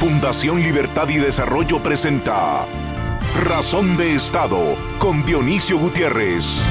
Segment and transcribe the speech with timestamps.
[0.00, 2.64] Fundación Libertad y Desarrollo presenta
[3.44, 6.62] Razón de Estado con Dionisio Gutiérrez.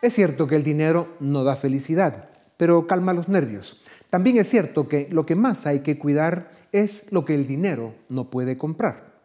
[0.00, 3.82] Es cierto que el dinero no da felicidad, pero calma los nervios.
[4.08, 7.96] También es cierto que lo que más hay que cuidar es lo que el dinero
[8.08, 9.24] no puede comprar.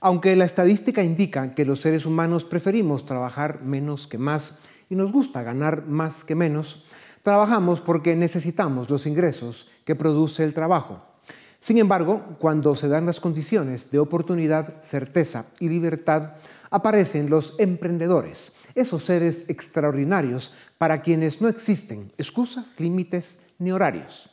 [0.00, 5.12] Aunque la estadística indica que los seres humanos preferimos trabajar menos que más y nos
[5.12, 6.86] gusta ganar más que menos,
[7.22, 11.09] trabajamos porque necesitamos los ingresos que produce el trabajo.
[11.60, 16.32] Sin embargo, cuando se dan las condiciones de oportunidad, certeza y libertad,
[16.70, 24.30] aparecen los emprendedores, esos seres extraordinarios para quienes no existen excusas, límites ni horarios.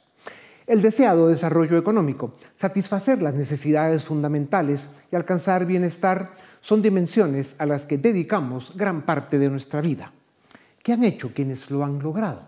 [0.68, 7.86] El deseado desarrollo económico, satisfacer las necesidades fundamentales y alcanzar bienestar son dimensiones a las
[7.86, 10.14] que dedicamos gran parte de nuestra vida.
[10.82, 12.42] ¿Qué han hecho quienes lo han logrado?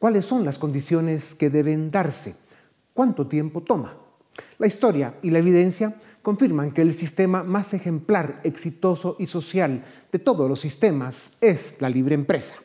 [0.00, 2.34] ¿Cuáles son las condiciones que deben darse?
[2.92, 4.03] ¿Cuánto tiempo toma?
[4.58, 10.18] La historia y la evidencia confirman que el sistema más ejemplar, exitoso y social de
[10.18, 12.56] todos los sistemas es la libre empresa.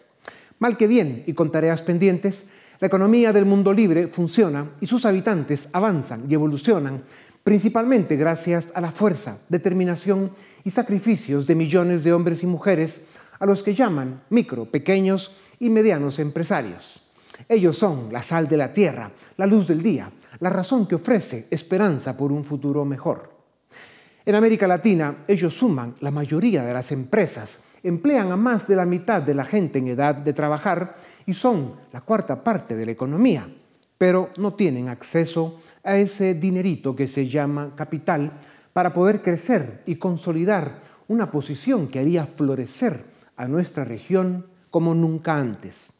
[0.59, 2.47] Mal que bien y con tareas pendientes,
[2.79, 7.03] la economía del mundo libre funciona y sus habitantes avanzan y evolucionan
[7.43, 10.31] principalmente gracias a la fuerza, determinación
[10.63, 13.03] y sacrificios de millones de hombres y mujeres
[13.39, 17.01] a los que llaman micro, pequeños y medianos empresarios.
[17.47, 21.47] Ellos son la sal de la tierra, la luz del día, la razón que ofrece
[21.49, 23.39] esperanza por un futuro mejor.
[24.25, 28.85] En América Latina, ellos suman la mayoría de las empresas, emplean a más de la
[28.85, 30.95] mitad de la gente en edad de trabajar
[31.25, 33.47] y son la cuarta parte de la economía,
[33.97, 38.33] pero no tienen acceso a ese dinerito que se llama capital
[38.73, 43.03] para poder crecer y consolidar una posición que haría florecer
[43.35, 45.93] a nuestra región como nunca antes.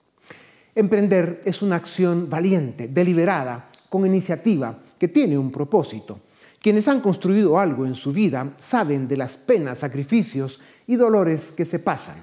[0.80, 6.22] Emprender es una acción valiente, deliberada, con iniciativa, que tiene un propósito.
[6.62, 11.66] Quienes han construido algo en su vida saben de las penas, sacrificios y dolores que
[11.66, 12.16] se pasan,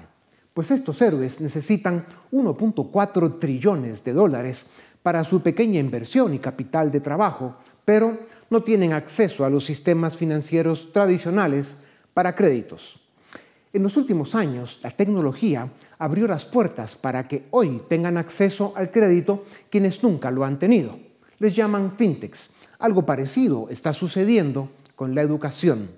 [0.55, 4.65] pues estos héroes necesitan 1.4 trillones de dólares
[5.03, 8.17] para su pequeña inversión y capital de trabajo, pero
[8.49, 11.77] no tienen acceso a los sistemas financieros tradicionales
[12.15, 13.06] para créditos.
[13.73, 15.69] En los últimos años, la tecnología
[15.99, 20.97] abrió las puertas para que hoy tengan acceso al crédito quienes nunca lo han tenido.
[21.39, 22.51] Les llaman fintechs.
[22.79, 25.89] Algo parecido está sucediendo con la educación.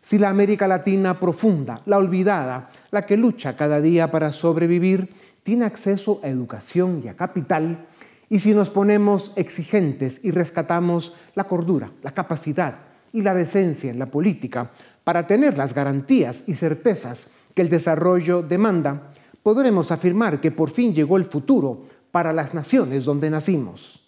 [0.00, 5.08] Si la América Latina profunda, la olvidada, la que lucha cada día para sobrevivir,
[5.42, 7.86] tiene acceso a educación y a capital,
[8.28, 12.78] y si nos ponemos exigentes y rescatamos la cordura, la capacidad
[13.16, 14.70] y la decencia en la política
[15.02, 19.10] para tener las garantías y certezas que el desarrollo demanda,
[19.42, 24.06] podremos afirmar que por fin llegó el futuro para las naciones donde nacimos.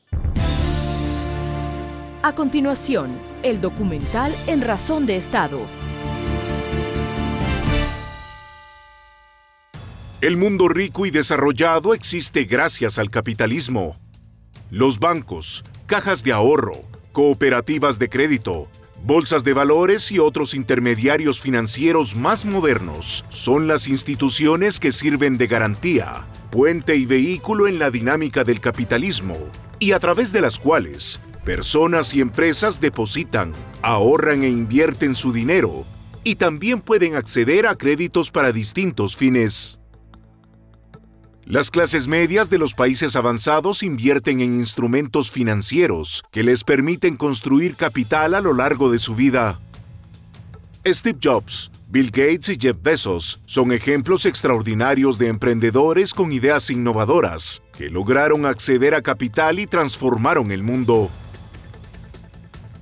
[2.22, 3.10] A continuación,
[3.42, 5.60] el documental En Razón de Estado.
[10.20, 13.96] El mundo rico y desarrollado existe gracias al capitalismo.
[14.70, 16.82] Los bancos, cajas de ahorro,
[17.12, 18.69] cooperativas de crédito,
[19.04, 25.47] bolsas de valores y otros intermediarios financieros más modernos son las instituciones que sirven de
[25.47, 29.37] garantía, puente y vehículo en la dinámica del capitalismo
[29.78, 35.87] y a través de las cuales personas y empresas depositan, ahorran e invierten su dinero
[36.25, 39.78] y también pueden acceder a créditos para distintos fines.
[41.48, 47.75] Las clases medias de los países avanzados invierten en instrumentos financieros que les permiten construir
[47.75, 49.58] capital a lo largo de su vida.
[50.87, 57.62] Steve Jobs, Bill Gates y Jeff Bezos son ejemplos extraordinarios de emprendedores con ideas innovadoras
[57.72, 61.08] que lograron acceder a capital y transformaron el mundo.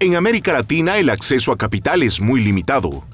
[0.00, 3.05] En América Latina el acceso a capital es muy limitado.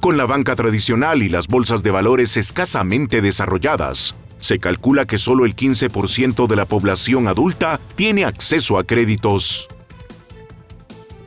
[0.00, 5.44] Con la banca tradicional y las bolsas de valores escasamente desarrolladas, se calcula que solo
[5.44, 9.68] el 15% de la población adulta tiene acceso a créditos.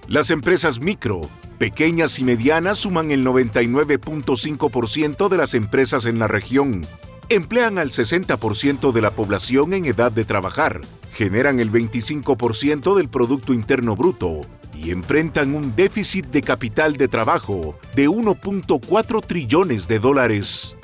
[0.07, 1.21] Las empresas micro,
[1.57, 6.85] pequeñas y medianas suman el 99.5% de las empresas en la región.
[7.29, 10.79] Emplean al 60% de la población en edad de trabajar,
[11.11, 14.41] generan el 25% del Producto Interno Bruto
[14.73, 20.77] y enfrentan un déficit de capital de trabajo de 1.4 trillones de dólares.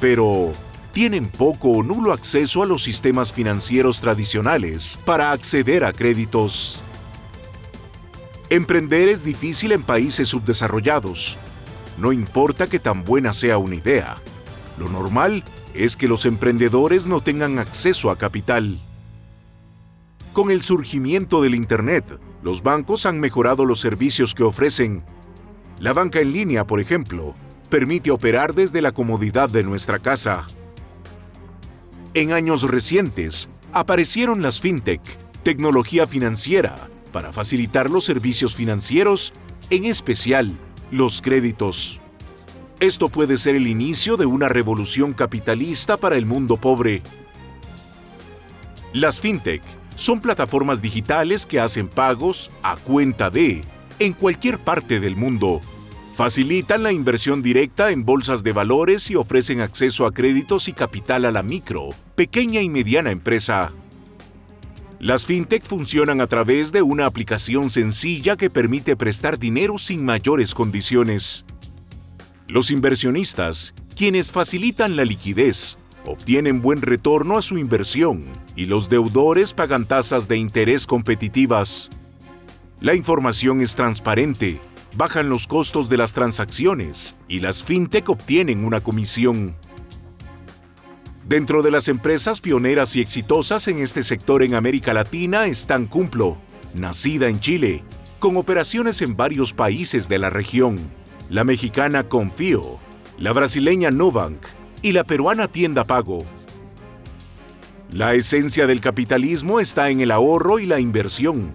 [0.00, 0.52] Pero,
[0.98, 6.82] tienen poco o nulo acceso a los sistemas financieros tradicionales para acceder a créditos.
[8.50, 11.38] Emprender es difícil en países subdesarrollados.
[11.98, 14.16] No importa que tan buena sea una idea.
[14.76, 18.80] Lo normal es que los emprendedores no tengan acceso a capital.
[20.32, 25.04] Con el surgimiento del Internet, los bancos han mejorado los servicios que ofrecen.
[25.78, 27.36] La banca en línea, por ejemplo,
[27.70, 30.48] permite operar desde la comodidad de nuestra casa.
[32.18, 35.00] En años recientes, aparecieron las fintech,
[35.44, 36.74] tecnología financiera,
[37.12, 39.32] para facilitar los servicios financieros,
[39.70, 40.58] en especial
[40.90, 42.00] los créditos.
[42.80, 47.02] Esto puede ser el inicio de una revolución capitalista para el mundo pobre.
[48.92, 49.62] Las fintech
[49.94, 53.62] son plataformas digitales que hacen pagos a cuenta de
[54.00, 55.60] en cualquier parte del mundo.
[56.18, 61.24] Facilitan la inversión directa en bolsas de valores y ofrecen acceso a créditos y capital
[61.24, 63.70] a la micro, pequeña y mediana empresa.
[64.98, 70.56] Las fintech funcionan a través de una aplicación sencilla que permite prestar dinero sin mayores
[70.56, 71.44] condiciones.
[72.48, 78.24] Los inversionistas, quienes facilitan la liquidez, obtienen buen retorno a su inversión
[78.56, 81.90] y los deudores pagan tasas de interés competitivas.
[82.80, 84.60] La información es transparente,
[84.98, 89.54] bajan los costos de las transacciones y las fintech obtienen una comisión.
[91.24, 96.36] Dentro de las empresas pioneras y exitosas en este sector en América Latina están Cumplo,
[96.74, 97.84] nacida en Chile,
[98.18, 100.76] con operaciones en varios países de la región,
[101.30, 102.78] la mexicana Confío,
[103.18, 104.44] la brasileña Nobank
[104.82, 106.26] y la peruana Tienda Pago.
[107.92, 111.52] La esencia del capitalismo está en el ahorro y la inversión,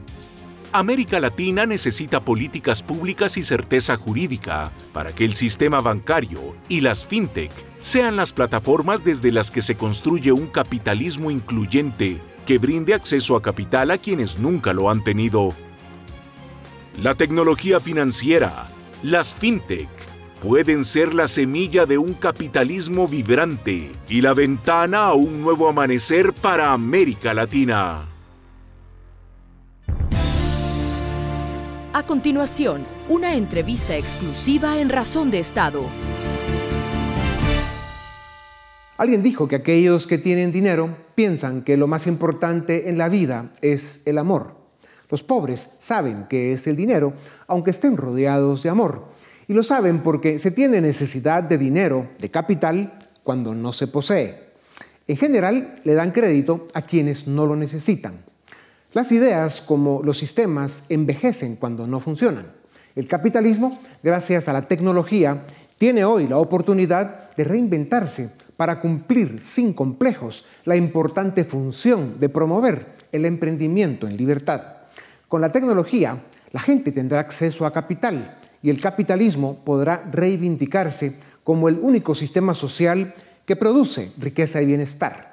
[0.74, 7.06] América Latina necesita políticas públicas y certeza jurídica para que el sistema bancario y las
[7.06, 13.36] fintech sean las plataformas desde las que se construye un capitalismo incluyente que brinde acceso
[13.36, 15.50] a capital a quienes nunca lo han tenido.
[17.00, 18.68] La tecnología financiera,
[19.04, 19.90] las fintech,
[20.42, 26.34] pueden ser la semilla de un capitalismo vibrante y la ventana a un nuevo amanecer
[26.34, 28.08] para América Latina.
[31.96, 35.84] A continuación, una entrevista exclusiva en Razón de Estado.
[38.98, 43.54] Alguien dijo que aquellos que tienen dinero piensan que lo más importante en la vida
[43.62, 44.56] es el amor.
[45.12, 47.14] Los pobres saben que es el dinero,
[47.46, 49.10] aunque estén rodeados de amor.
[49.48, 54.54] Y lo saben porque se tiene necesidad de dinero, de capital, cuando no se posee.
[55.08, 58.33] En general, le dan crédito a quienes no lo necesitan.
[58.94, 62.46] Las ideas, como los sistemas, envejecen cuando no funcionan.
[62.96, 65.46] El capitalismo, gracias a la tecnología,
[65.80, 72.86] tiene hoy la oportunidad de reinventarse para cumplir sin complejos la importante función de promover
[73.12, 74.64] el emprendimiento en libertad.
[75.28, 81.68] Con la tecnología, la gente tendrá acceso a capital y el capitalismo podrá reivindicarse como
[81.68, 83.16] el único sistema social
[83.48, 85.33] que produce riqueza y bienestar.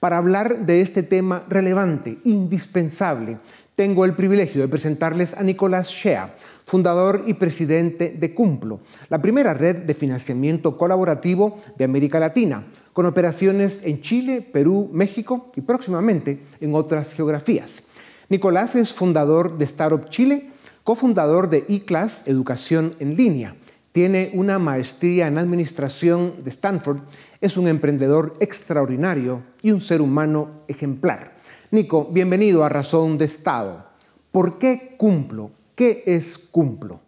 [0.00, 3.38] Para hablar de este tema relevante, indispensable,
[3.74, 6.34] tengo el privilegio de presentarles a Nicolás Shea,
[6.64, 13.04] fundador y presidente de Cumplo, la primera red de financiamiento colaborativo de América Latina, con
[13.04, 17.82] operaciones en Chile, Perú, México y próximamente en otras geografías.
[18.28, 20.50] Nicolás es fundador de Startup Chile,
[20.82, 23.56] cofundador de eClass Educación en Línea.
[23.96, 26.98] Tiene una maestría en administración de Stanford
[27.40, 31.34] es un emprendedor extraordinario y un ser humano ejemplar.
[31.70, 33.86] Nico, bienvenido a Razón de Estado.
[34.30, 35.50] ¿Por qué cumplo?
[35.74, 37.00] ¿Qué es cumplo?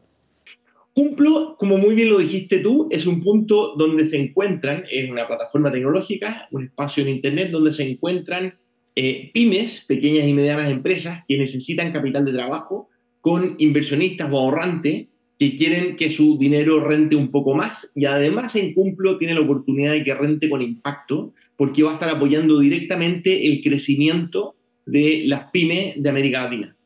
[0.95, 5.27] Cumplo, como muy bien lo dijiste tú, es un punto donde se encuentran, es una
[5.27, 8.59] plataforma tecnológica, un espacio en Internet donde se encuentran
[8.97, 12.89] eh, pymes, pequeñas y medianas empresas que necesitan capital de trabajo
[13.21, 15.09] con inversionistas o ahorrantes
[15.39, 19.41] que quieren que su dinero rente un poco más y además en Cumplo tiene la
[19.41, 25.25] oportunidad de que rente con impacto porque va a estar apoyando directamente el crecimiento de
[25.27, 26.77] las pymes de América Latina.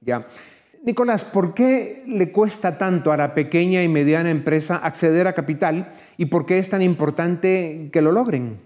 [0.00, 0.26] Ya.
[0.84, 5.92] Nicolás, ¿por qué le cuesta tanto a la pequeña y mediana empresa acceder a capital
[6.18, 8.58] y por qué es tan importante que lo logren?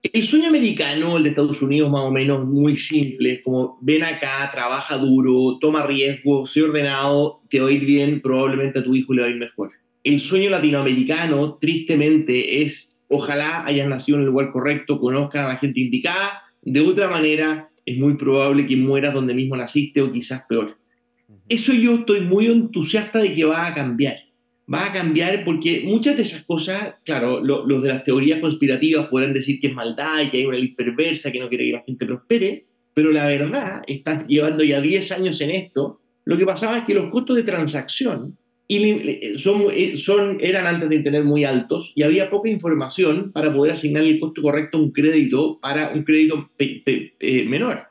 [0.00, 4.48] El sueño americano, el de Estados Unidos, más o menos muy simple, como ven acá,
[4.52, 9.12] trabaja duro, toma riesgos, sé ordenado, te va a ir bien, probablemente a tu hijo
[9.12, 9.70] le va a ir mejor.
[10.04, 15.56] El sueño latinoamericano, tristemente, es ojalá hayas nacido en el lugar correcto, conozcan a la
[15.56, 20.44] gente indicada, de otra manera es muy probable que mueras donde mismo naciste o quizás
[20.48, 20.78] peor.
[21.48, 24.16] Eso yo estoy muy entusiasta de que va a cambiar
[24.72, 29.32] va a cambiar porque muchas de esas cosas, claro, los de las teorías conspirativas podrán
[29.32, 31.84] decir que es maldad y que hay una ley perversa que no quiere que la
[31.86, 36.78] gente prospere, pero la verdad, están llevando ya 10 años en esto, lo que pasaba
[36.78, 38.36] es que los costos de transacción
[39.36, 43.72] son, eh, son, eran antes de Internet muy altos y había poca información para poder
[43.72, 47.84] asignar el costo correcto a un crédito para un crédito eh, menor.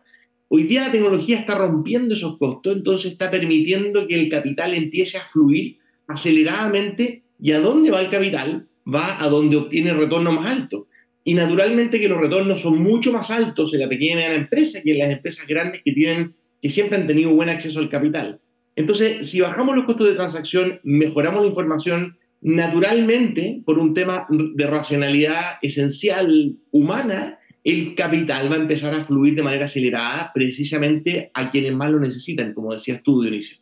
[0.50, 5.18] Hoy día la tecnología está rompiendo esos costos, entonces está permitiendo que el capital empiece
[5.18, 5.78] a fluir
[6.08, 7.24] aceleradamente.
[7.40, 8.68] ¿Y a dónde va el capital?
[8.92, 10.88] Va a donde obtiene retorno más alto.
[11.24, 14.80] Y naturalmente que los retornos son mucho más altos en la pequeña y mediana empresa
[14.82, 18.40] que en las empresas grandes que, tienen, que siempre han tenido buen acceso al capital.
[18.78, 24.68] Entonces, si bajamos los costos de transacción, mejoramos la información, naturalmente, por un tema de
[24.68, 31.52] racionalidad esencial humana, el capital va a empezar a fluir de manera acelerada precisamente a
[31.52, 33.58] quienes más lo necesitan, como decías tú, Dionisio.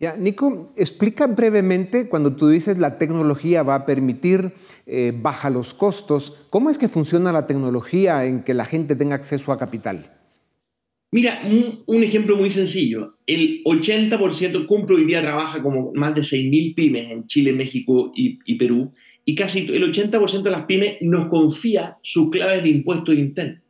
[0.00, 4.52] Ya, Nico, explica brevemente cuando tú dices la tecnología va a permitir
[4.86, 9.14] eh, bajar los costos, ¿cómo es que funciona la tecnología en que la gente tenga
[9.14, 10.10] acceso a capital?
[11.12, 11.42] Mira,
[11.86, 13.18] un, ejemplo muy sencillo.
[13.26, 18.38] El 80% Cumplo hoy día trabaja como más de 6.000 pymes en Chile, México y,
[18.46, 18.90] y Perú
[19.24, 23.60] y casi el 80% de las pymes nos confía sus claves de impuestos internos.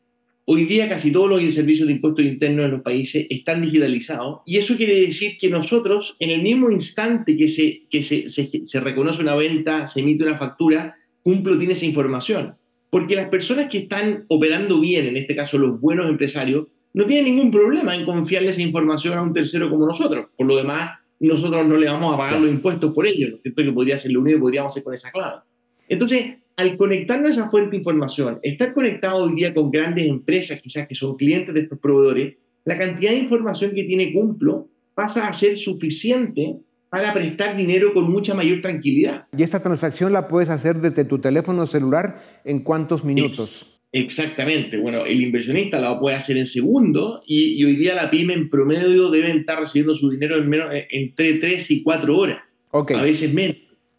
[0.52, 4.56] Hoy día casi todos los servicios de impuestos internos en los países están digitalizados y
[4.56, 9.22] eso quiere decir que nosotros, en el mismo instante que se, que se, se, reconoce
[9.22, 12.56] una venta, se emite una factura, Cumplo tiene esa información.
[12.90, 17.26] Porque las personas que están operando bien, en este caso los buenos empresarios, no tienen
[17.26, 20.30] ningún problema en confiarle esa información a un tercero como nosotros.
[20.36, 23.28] Por lo demás, nosotros no le vamos a pagar los impuestos por ello.
[23.28, 23.62] ¿no es cierto?
[23.62, 25.42] Que podría ser lo único que podríamos hacer con esa clave.
[25.88, 30.60] Entonces, al conectarnos a esa fuente de información, estar conectado hoy día con grandes empresas,
[30.60, 32.34] quizás que son clientes de estos proveedores,
[32.66, 36.58] la cantidad de información que tiene Cumplo pasa a ser suficiente
[36.90, 39.24] para prestar dinero con mucha mayor tranquilidad.
[39.34, 43.66] Y esta transacción la puedes hacer desde tu teléfono celular en cuántos minutos?
[43.92, 44.76] exactamente.
[44.76, 49.10] Bueno, el inversionista la puede hacer en segundos y, hoy día la pyme en promedio
[49.10, 52.38] debe estar recibiendo su dinero en menos, entre 3 y 4 horas.
[52.72, 53.56] A veces menos.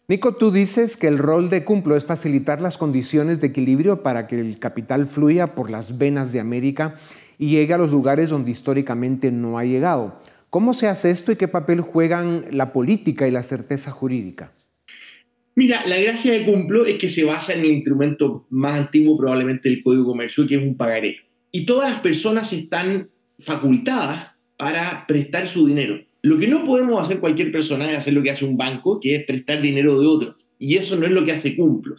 [0.08, 4.26] Nico, tú dices que el rol de Cumplo es facilitar las condiciones de equilibrio para
[4.26, 6.96] que el capital fluya por las venas de América
[7.38, 10.20] y llegue a los lugares donde históricamente no ha llegado.
[10.50, 14.52] ¿Cómo se hace esto y qué papel juegan la política y la certeza jurídica?
[15.54, 19.68] Mira, la gracia de Cumplo es que se basa en el instrumento más antiguo probablemente
[19.68, 21.20] del Código Comercio, que es un pagaré.
[21.52, 26.00] Y todas las personas están facultadas para prestar su dinero.
[26.24, 29.16] Lo que no podemos hacer cualquier persona es hacer lo que hace un banco, que
[29.16, 30.48] es prestar dinero de otros.
[30.56, 31.96] Y eso no es lo que hace Cumplo.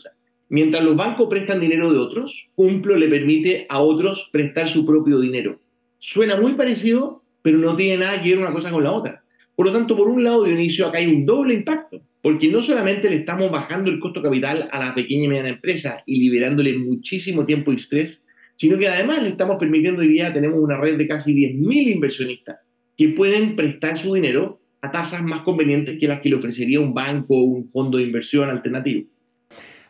[0.48, 5.20] mientras los bancos prestan dinero de otros, Cumplo le permite a otros prestar su propio
[5.20, 5.60] dinero.
[6.00, 9.26] Suena muy parecido, pero no tiene nada que ver una cosa con la otra.
[9.58, 13.10] Por lo tanto, por un lado, Dionisio, acá hay un doble impacto, porque no solamente
[13.10, 17.46] le estamos bajando el costo capital a la pequeña y mediana empresa y liberándole muchísimo
[17.46, 18.22] tiempo y estrés,
[18.56, 22.64] sino que además le estamos permitiendo hoy día, tenemos una red de casi 10.000 inversionistas
[23.04, 26.94] que pueden prestar su dinero a tasas más convenientes que las que le ofrecería un
[26.94, 29.10] banco o un fondo de inversión alternativo.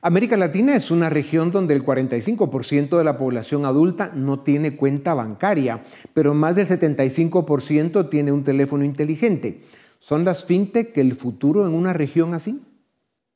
[0.02, 5.14] América Latina es una región donde el 45% de la población adulta no tiene cuenta
[5.14, 5.84] bancaria,
[6.16, 9.60] pero más del 75% tiene un teléfono inteligente.
[10.00, 12.62] ¿Son las fintech el futuro en una región así?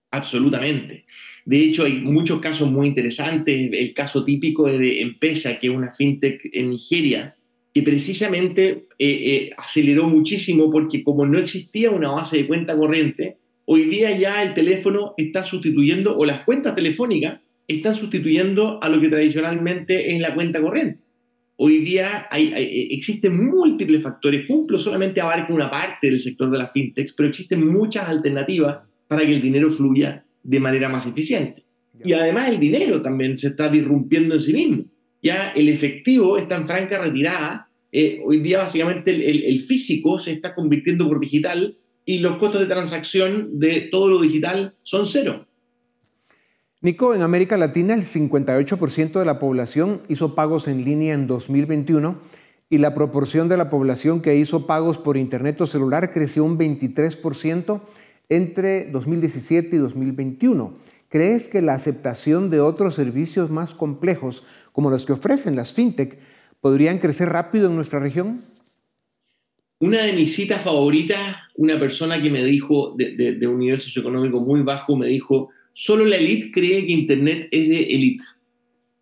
[0.10, 1.06] Absolutamente.
[1.46, 3.70] De hecho, hay muchos casos muy interesantes.
[3.72, 7.37] El caso típico es de Empesa, que es una fintech en Nigeria,
[7.78, 13.38] que precisamente eh, eh, aceleró muchísimo porque como no existía una base de cuenta corriente,
[13.66, 19.00] hoy día ya el teléfono está sustituyendo, o las cuentas telefónicas están sustituyendo a lo
[19.00, 21.04] que tradicionalmente es la cuenta corriente.
[21.58, 26.58] Hoy día hay, eh, existen múltiples factores, Cumplo solamente abarca una parte del sector de
[26.58, 31.64] la fintech, pero existen muchas alternativas para que el dinero fluya de manera más eficiente.
[32.04, 34.86] Y además el dinero también se está disrumpiendo en sí mismo.
[35.22, 37.67] Ya el efectivo está en franca retirada
[38.00, 42.68] eh, hoy día básicamente el, físico se está convirtiendo por digital y los costos de
[42.68, 45.48] transacción de todo lo digital son cero.
[46.80, 52.20] Nico, en América Latina el 58% de la población hizo pagos en línea en 2021
[52.70, 56.60] y la proporción de la población que hizo pagos por Internet o celular creció un
[56.60, 57.82] 23%
[58.30, 60.78] entre 2017 y 2021.
[61.10, 66.20] ¿Crees que la aceptación de otros servicios más complejos, como los que ofrecen las fintech,
[66.62, 68.42] podrían crecer rápido en nuestra región?
[69.80, 74.62] Una de mis citas favoritas, una persona que me dijo, de, un nivel socioeconómico muy
[74.62, 78.24] bajo, me dijo, solo la élite cree que Internet es de élite.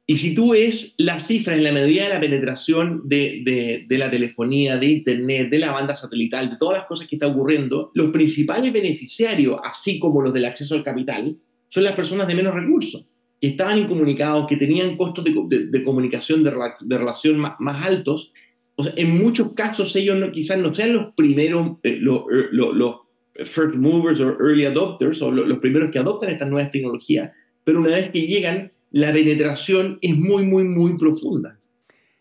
[0.07, 4.11] Y si tú ves las cifras en la medida de la penetración de, de, la
[4.11, 8.11] telefonía, de Internet, de la banda satelital, de todas las cosas que están ocurriendo, los
[8.11, 11.35] principales beneficiarios, así como los del acceso al capital,
[11.69, 13.07] son las personas de menos recursos
[13.47, 18.33] estaban incomunicados, que tenían costos de, comunicación, de, relación más, altos,
[18.77, 22.95] en muchos casos ellos quizás no sean los primeros, eh, er, los,
[23.43, 27.31] first movers o early adopters, o los primeros que adoptan estas nuevas tecnologías,
[27.65, 31.59] pero una vez que llegan, la penetración es muy, muy, muy profunda.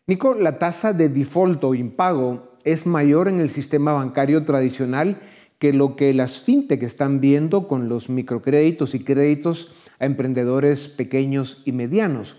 [0.06, 5.18] Nico, la tasa de default o impago es mayor en el sistema bancario tradicional
[5.58, 11.62] que lo que las fintech están viendo con los microcréditos y créditos a emprendedores pequeños
[11.64, 12.36] y medianos.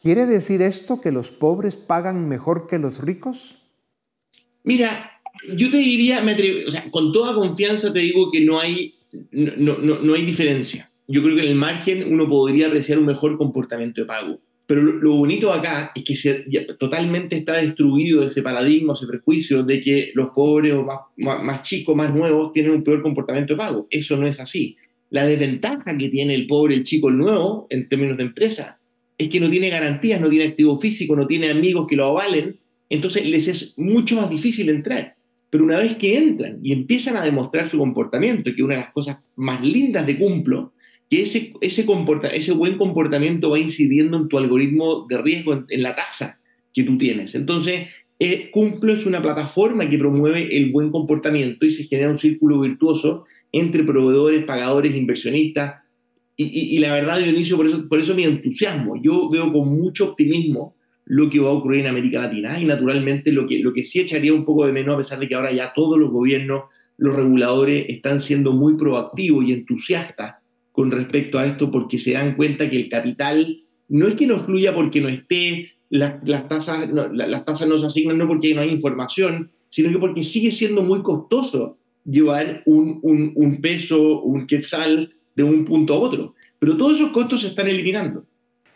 [0.00, 3.56] ¿Quiere decir esto que los pobres pagan mejor que los ricos?
[4.64, 5.12] Mira,
[5.56, 6.24] yo te diría,
[6.90, 8.94] con toda confianza te digo que no hay,
[9.30, 10.90] no, no, no hay diferencia.
[11.06, 14.40] Yo creo que en el margen uno podría apreciar un mejor comportamiento de pago.
[14.66, 16.46] Pero lo, bonito acá es que se,
[16.78, 21.94] totalmente está destruido ese paradigma, ese prejuicio de que los pobres o más, más, chicos,
[21.94, 23.86] más nuevos, tienen un peor comportamiento de pago.
[23.90, 24.76] Eso no es así.
[25.12, 28.80] La desventaja que tiene el pobre, el chico, el nuevo, en términos de empresa,
[29.18, 32.58] es que no tiene garantías, no tiene activo físico, no tiene amigos que lo avalen,
[32.88, 35.16] entonces les es mucho más difícil entrar.
[35.50, 38.92] Pero una vez que entran y empiezan a demostrar su comportamiento, que una de las
[38.92, 40.72] cosas más lindas de Cumplo
[41.10, 45.82] que ese, ese, comporta, ese buen comportamiento va incidiendo en tu algoritmo de riesgo, en,
[45.82, 46.40] la tasa
[46.72, 47.34] que tú tienes.
[47.34, 47.88] Entonces,
[48.24, 52.60] eh, Cumplo es una plataforma que promueve el buen comportamiento y se genera un círculo
[52.60, 55.82] virtuoso entre proveedores, pagadores, inversionistas.
[56.36, 58.94] Y, la verdad, Dionisio, por eso, por eso mi entusiasmo.
[59.02, 63.32] Yo veo con mucho optimismo lo que va a ocurrir en América Latina y naturalmente
[63.32, 65.50] lo que, lo que sí echaría un poco de menos, a pesar de que ahora
[65.50, 66.64] ya todos los gobiernos,
[66.98, 70.36] los reguladores están siendo muy proactivos y entusiastas
[70.70, 74.38] con respecto a esto porque se dan cuenta que el capital no es que no
[74.38, 78.62] fluya porque no esté, las, tasas, no, las tasas no se asignan no porque no
[78.62, 84.46] hay información, sino que porque sigue siendo muy costoso llevar un, un, un peso, un
[84.46, 86.34] quetzal de un punto a otro.
[86.58, 88.24] Pero todos esos costos se están eliminando.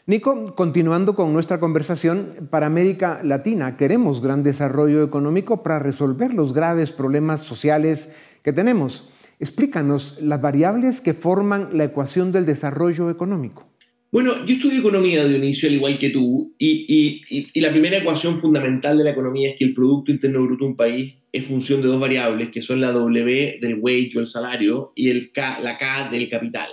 [0.05, 6.53] Nico, continuando con nuestra conversación, para América Latina queremos gran desarrollo económico para resolver los
[6.53, 9.09] graves problemas sociales que tenemos.
[9.41, 13.67] Explícanos las variables que forman la ecuación del desarrollo económico.
[14.13, 18.97] Bueno, yo estudio economía, Dionisio, al igual que tú, y, y, la primera ecuación fundamental
[18.97, 21.89] de la economía es que el Producto Interno Bruto de un país es función de
[21.89, 25.77] dos variables, que son la W del wage o el salario y el K, la
[25.77, 26.71] K del capital.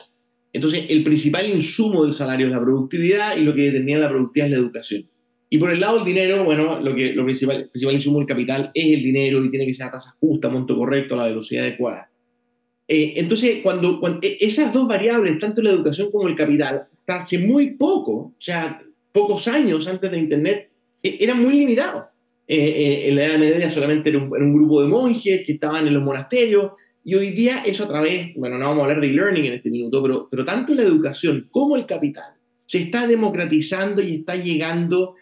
[0.53, 4.47] Entonces, el principal insumo del salario es la productividad y lo que determina la productividad
[4.47, 5.09] es la educación.
[5.49, 8.71] Y por el lado del dinero, bueno, lo, que, lo principal, principal insumo del capital
[8.73, 11.65] es el dinero y tiene que ser a tasa justa, monto correcto, a la velocidad
[11.65, 12.09] adecuada.
[12.87, 17.39] Eh, entonces, cuando, e, esas dos variables, tanto la educación como el capital, hasta hace
[17.39, 20.69] muy poco, o sea, pocos años antes de Internet,
[21.01, 22.05] e, eran muy limitados.
[22.47, 25.93] Eh, eh, en la Edad Media solamente era un, grupo de monjes que estaban en
[25.93, 26.71] los monasterios,
[27.05, 29.69] y hoy día eso a través, bueno, no vamos a hablar de e-learning en este
[29.69, 32.33] minuto, pero, tanto la educación como el capital
[32.65, 35.15] se está democratizando y está llegando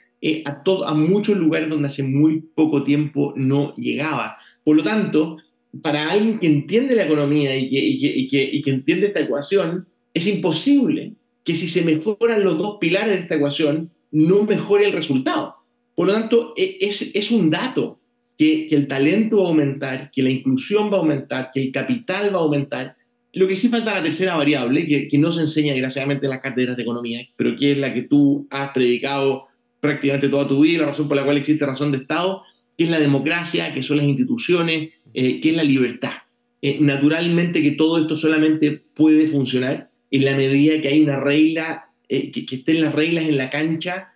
[0.46, 4.38] a, todo, a muchos lugares donde hace muy poco tiempo no llegaba.
[4.64, 5.38] Por lo tanto,
[5.82, 11.68] para alguien que entiende la economía y que, entiende esta ecuación, es imposible que si
[11.68, 15.56] se mejoran los dos pilares de esta ecuación, no mejore el resultado.
[15.96, 18.00] Por lo tanto, e, es, un dato
[18.38, 22.34] que, el talento va a aumentar, que la inclusión va a aumentar, que el capital
[22.34, 22.96] va a aumentar.
[23.34, 26.42] Lo que sí falta la tercera variable, que, que no se enseña desgraciadamente en las
[26.42, 29.46] cátedras de economía, pero que es la que tú has predicado
[29.80, 32.44] prácticamente toda tu vida, la razón por la cual existe razón de Estado,
[32.78, 36.14] que es la democracia, que son las instituciones, eh, que es la libertad.
[36.62, 41.90] Eh, naturalmente que todo esto solamente puede funcionar en la medida que hay una regla,
[42.10, 44.08] eh, que, estén las reglas en la cancha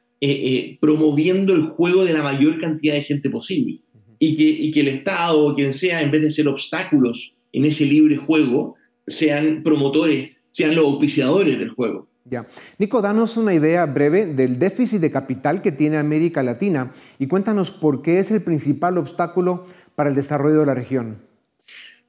[0.79, 3.81] promoviendo el juego de la mayor cantidad de gente posible.
[4.17, 7.65] Y que, y que el Estado o quien sea, en vez de ser obstáculos en
[7.65, 12.07] ese libre juego, sean promotores, sean los auspiciadores del juego.
[12.27, 12.47] Ya.
[12.79, 17.71] Nico, danos una idea breve del déficit de capital que tiene América Latina y cuéntanos
[17.71, 21.21] por qué es el principal obstáculo para el desarrollo de la región.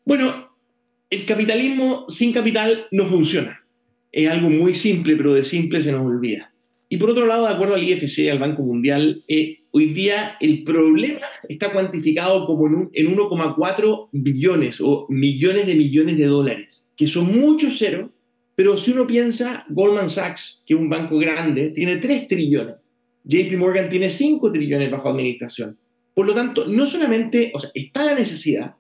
[0.07, 0.57] Bueno,
[1.11, 3.61] el capitalismo sin capital no funciona.
[4.17, 6.53] Es algo muy simple, pero de simple se nos olvida.
[6.89, 10.65] Y por otro lado, de acuerdo al IFC, al Banco Mundial, eh, hoy día el
[10.65, 17.39] problema está cuantificado como en 1,4 billones o millones de millones de dólares, que son
[17.39, 18.11] muchos ceros
[18.57, 22.77] pero si uno piensa, Goldman Sachs, que es un banco grande, tiene 3 trillones.
[23.25, 25.79] JP Morgan tiene 5 trillones bajo administración.
[26.15, 28.77] Por lo tanto, no solamente, o sea, está la necesidad,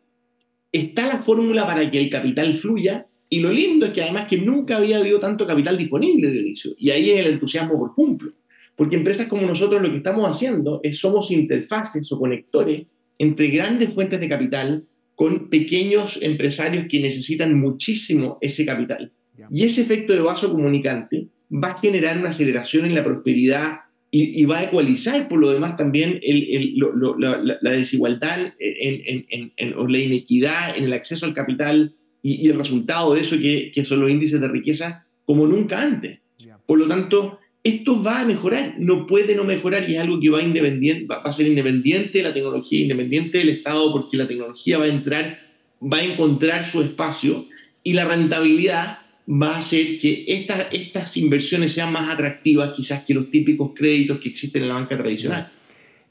[0.73, 4.39] está la fórmula para que el capital fluya, y lo lindo es que además que
[4.39, 8.33] nunca había habido tanto capital disponible de inicio, y ahí es el entusiasmo por cumplo.
[8.77, 12.83] Porque empresas como nosotros lo que estamos haciendo es somos interfaces o conectores
[13.19, 14.85] entre grandes fuentes de capital
[15.15, 19.13] con pequeños empresarios que necesitan muchísimo ese capital.
[19.51, 24.45] Y ese efecto de vaso comunicante va a generar una aceleración en la prosperidad y,
[24.45, 30.93] va a ecualizar por lo demás también la, desigualdad en, o la inequidad en el
[30.93, 35.47] acceso al capital y, el resultado de eso que, son los índices de riqueza como
[35.47, 36.21] nunca antes.
[36.67, 40.31] Por lo tanto, esto va a mejorar, no puede no mejorar y es algo que
[40.31, 44.79] va, independiente, va a ser independiente de la tecnología, independiente del Estado, porque la tecnología
[44.79, 45.39] va a entrar,
[45.83, 47.47] va a encontrar su espacio
[47.83, 48.99] y la rentabilidad
[49.29, 54.19] va a hacer que estas, estas inversiones sean más atractivas quizás que los típicos créditos
[54.19, 55.51] que existen en la banca tradicional.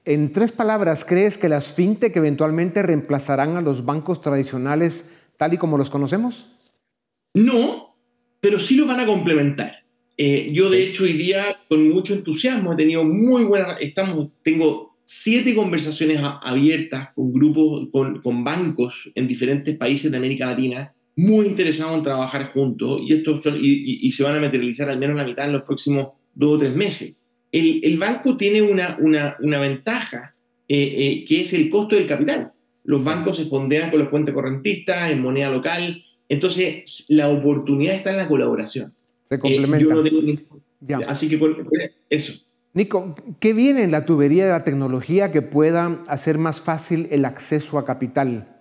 [0.03, 5.57] En tres palabras, ¿crees que las fintech eventualmente reemplazarán a los bancos tradicionales tal y
[5.57, 6.47] como los conocemos?
[7.33, 7.95] No,
[8.39, 9.83] pero sí los van a complementar.
[10.17, 14.95] Eh, yo, de hecho, hoy día, con mucho entusiasmo, he tenido muy buenas, estamos, tengo
[15.03, 21.45] siete conversaciones abiertas con grupos, con, con bancos en diferentes países de América Latina muy
[21.45, 25.45] interesados en trabajar juntos y, esto y, se van a materializar al menos la mitad
[25.45, 27.21] en los próximos dos o tres meses.
[27.51, 30.35] El, el banco tiene una, una, una ventaja
[30.67, 32.51] eh, eh, que es el costo del capital.
[32.85, 38.11] Los bancos se fondean con los cuentas correntistas en moneda local, entonces la oportunidad está
[38.11, 38.93] en la colaboración.
[39.23, 39.95] Se complementa.
[40.87, 41.39] Eh, así que
[42.09, 42.45] eso.
[42.73, 47.25] Nico, ¿qué viene en la tubería de la tecnología que pueda hacer más fácil el
[47.25, 48.55] acceso a capital?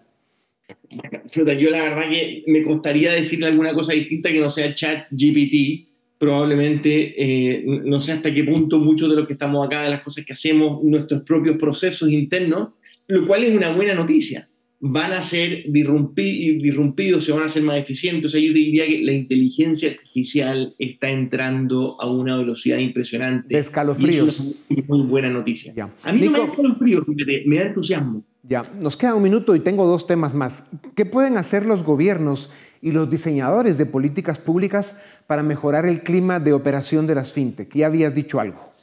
[1.33, 5.89] yo la verdad que me costaría decirle alguna cosa distinta que no sea chat GPT.
[6.17, 10.01] Probablemente eh, no sé hasta qué punto muchos de los que estamos acá, de las
[10.01, 12.69] cosas que hacemos, nuestros propios procesos internos,
[13.09, 14.49] lo cual es una buena noticia.
[14.87, 18.27] Van a ser disrumpidos, se van a hacer más eficientes.
[18.27, 23.55] O sea, yo diría que la inteligencia artificial está entrando a una velocidad impresionante.
[23.55, 24.41] De escalofríos.
[24.41, 25.73] es una muy buena noticia.
[26.03, 27.05] A mí no me da escalofríos,
[27.47, 28.25] me da entusiasmo.
[28.47, 30.65] Ya, nos queda un minuto y tengo dos temas más.
[30.95, 32.51] ¿Qué pueden hacer los gobiernos
[32.83, 37.75] y los diseñadores de políticas públicas para mejorar el clima de operación de las fintech?
[37.75, 38.74] Ya habías dicho algo.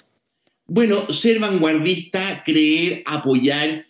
[0.67, 3.85] Bueno, ser vanguardista, creer, apoyar.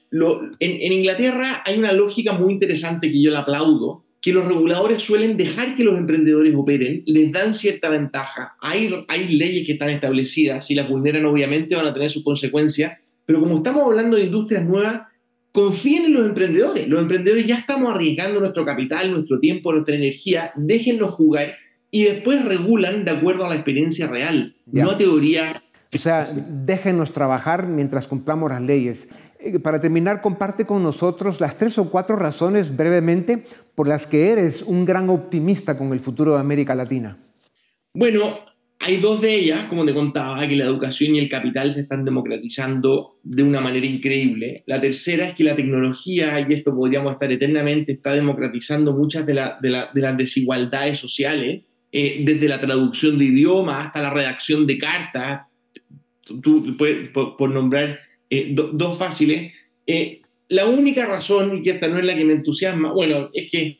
[0.59, 5.37] en, Inglaterra hay una lógica muy interesante que yo la aplaudo, que los reguladores suelen
[5.37, 8.55] dejar que los emprendedores operen, les dan cierta ventaja.
[8.61, 12.99] Hay, hay leyes que están establecidas, si las vulneran obviamente van a tener sus consecuencias,
[13.25, 15.01] pero como estamos hablando de industrias nuevas,
[15.51, 16.87] confíen en los emprendedores.
[16.87, 21.55] Los emprendedores ya estamos arriesgando nuestro capital, nuestro tiempo, nuestra energía, déjenlos jugar
[21.89, 25.61] y después regulan de acuerdo a la experiencia real, no teoría.
[25.93, 29.09] O sea, déjenos trabajar mientras cumplamos las leyes.
[29.39, 33.43] Eh, para terminar, comparte con nosotros las tres o cuatro razones brevemente
[33.75, 37.17] por las que eres un gran optimista con el futuro de América Latina.
[37.93, 38.39] Bueno,
[38.79, 42.03] hay dos de ellas, como te contaba, que la educación y el capital se están
[42.05, 44.63] democratizando de una manera increíble.
[44.65, 49.33] La tercera es que la tecnología, y esto podríamos estar eternamente, está democratizando muchas de,
[49.35, 55.41] las desigualdades sociales, eh, desde la traducción de idiomas hasta la redacción de cartas,
[56.41, 56.77] tú,
[57.37, 59.53] por, nombrar eh, dos fáciles.
[59.87, 63.49] Eh, la única razón, y que esta no es la que me entusiasma, bueno, es
[63.49, 63.77] que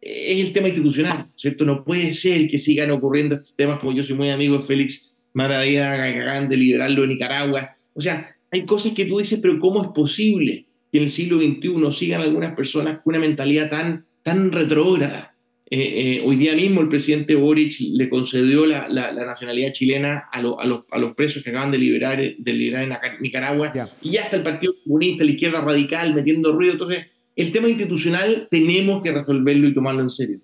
[0.00, 1.64] es el tema institucional, ¿cierto?
[1.64, 5.12] No puede ser que sigan ocurriendo estos temas, como yo soy muy amigo de Félix
[5.34, 7.70] acaban de liberarlo de Nicaragua.
[7.94, 11.38] O sea, hay cosas que tú dices, pero ¿cómo es posible que en el siglo
[11.38, 15.31] XXI sigan algunas personas con una mentalidad tan, tan retrógrada?
[15.74, 20.98] Eh, eh, hoy día mismo el presidente Boric le concedió la, nacionalidad chilena a, a,
[20.98, 24.74] los, presos que acaban de liberar, de liberar en Nicaragua, y ya está el Partido
[24.84, 26.74] Comunista, la izquierda radical metiendo ruido.
[26.74, 30.40] Entonces, el tema institucional tenemos que resolverlo y tomarlo en serio.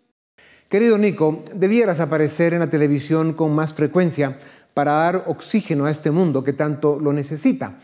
[0.70, 4.38] Querido Nico, debieras aparecer en la televisión con más frecuencia
[4.72, 7.78] para dar oxígeno a este mundo que tanto lo necesita.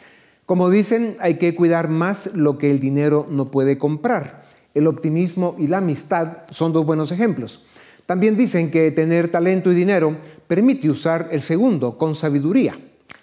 [0.47, 4.44] Como dicen, hay que cuidar más lo que el dinero no puede comprar.
[4.75, 7.63] El optimismo y la amistad son dos buenos ejemplos.
[8.07, 12.75] También dicen que tener talento y dinero permite usar el segundo con sabiduría.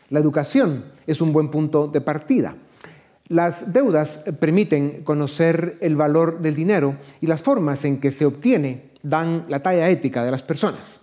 [0.10, 2.56] La educación es un buen punto de partida.
[3.28, 8.92] Las deudas permiten conocer el valor del dinero y las formas en que se obtiene
[9.04, 11.02] dan la talla ética de las personas.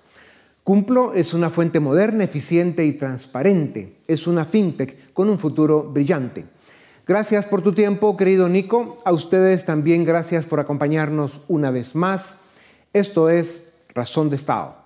[0.64, 3.96] Cumplo es una fuente moderna, eficiente y transparente.
[4.06, 6.44] Es una fintech con un futuro brillante.
[7.08, 8.98] Gracias por tu tiempo, querido Nico.
[9.06, 12.40] A ustedes también gracias por acompañarnos una vez más.
[12.92, 14.76] Esto es Razón de Estado.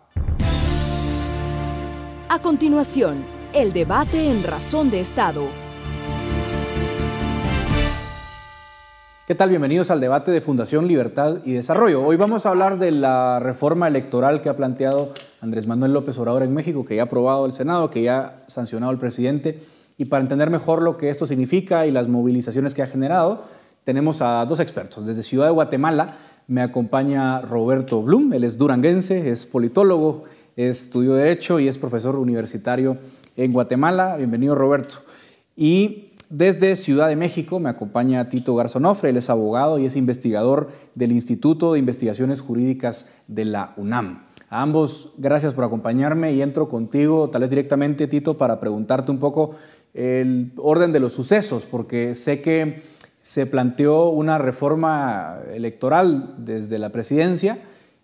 [2.29, 5.49] A continuación, el debate en Razón de Estado
[9.33, 9.51] ¿Qué tal?
[9.51, 12.05] Bienvenidos al debate de Fundación Libertad y Desarrollo.
[12.05, 16.43] Hoy vamos a hablar de la reforma electoral que ha planteado Andrés Manuel López Obrador
[16.43, 19.61] en México, que ya ha aprobado el Senado, que ya ha sancionado el presidente.
[19.99, 23.45] Y para entender mejor lo que esto significa y las movilizaciones que ha generado,
[23.85, 25.07] tenemos a dos expertos.
[25.07, 30.25] Desde Ciudad de Guatemala me acompaña Roberto Blum, él es duranguense, es politólogo,
[30.57, 32.99] estudió Derecho y es profesor universitario
[33.37, 34.17] en Guatemala.
[34.17, 34.97] Bienvenido Roberto.
[35.57, 40.71] Y desde Ciudad de México me acompaña Tito Garzonofre, él es abogado y es investigador
[40.95, 44.25] del Instituto de Investigaciones Jurídicas de la UNAM.
[44.49, 49.19] A ambos, gracias por acompañarme y entro contigo, tal vez directamente, Tito, para preguntarte un
[49.19, 49.53] poco
[49.95, 52.83] el orden de los sucesos, porque sé que
[53.21, 57.59] se planteó una reforma electoral desde la presidencia,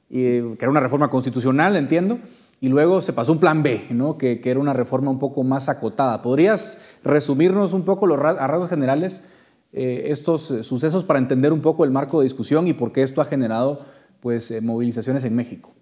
[0.08, 2.18] que era una reforma constitucional, entiendo,
[2.60, 4.18] y luego se pasó un plan B, ¿no?
[4.18, 6.22] que, era una reforma un poco más acotada.
[6.22, 9.22] ¿Podrías resumirnos un poco a rasgos generales
[9.72, 13.02] eh, estos eh, sucesos para entender un poco el marco de discusión y por qué
[13.02, 13.84] esto ha generado
[14.20, 15.72] pues, eh, movilizaciones en México?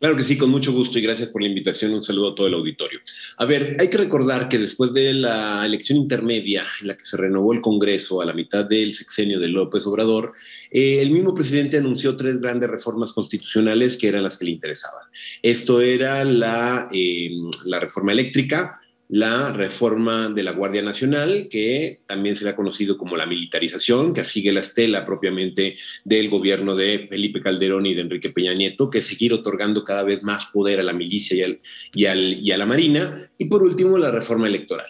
[0.00, 1.92] Claro que sí, con mucho gusto y gracias por la invitación.
[1.92, 3.00] Un saludo a todo el auditorio.
[3.36, 7.16] A ver, hay que recordar que después de la elección intermedia en la que se
[7.16, 10.34] renovó el Congreso a la mitad del sexenio de López Obrador,
[10.70, 15.02] eh, el mismo presidente anunció tres grandes reformas constitucionales que eran las que le interesaban.
[15.42, 17.30] Esto era la, eh,
[17.64, 18.77] la reforma eléctrica,
[19.08, 24.12] la reforma de la Guardia Nacional, que también se le ha conocido como la militarización,
[24.12, 28.90] que sigue la estela propiamente del gobierno de Felipe Calderón y de Enrique Peña Nieto,
[28.90, 31.58] que seguir otorgando cada vez más poder a la milicia y,
[31.94, 33.30] y a la Marina.
[33.38, 34.88] Y por último, la reforma electoral.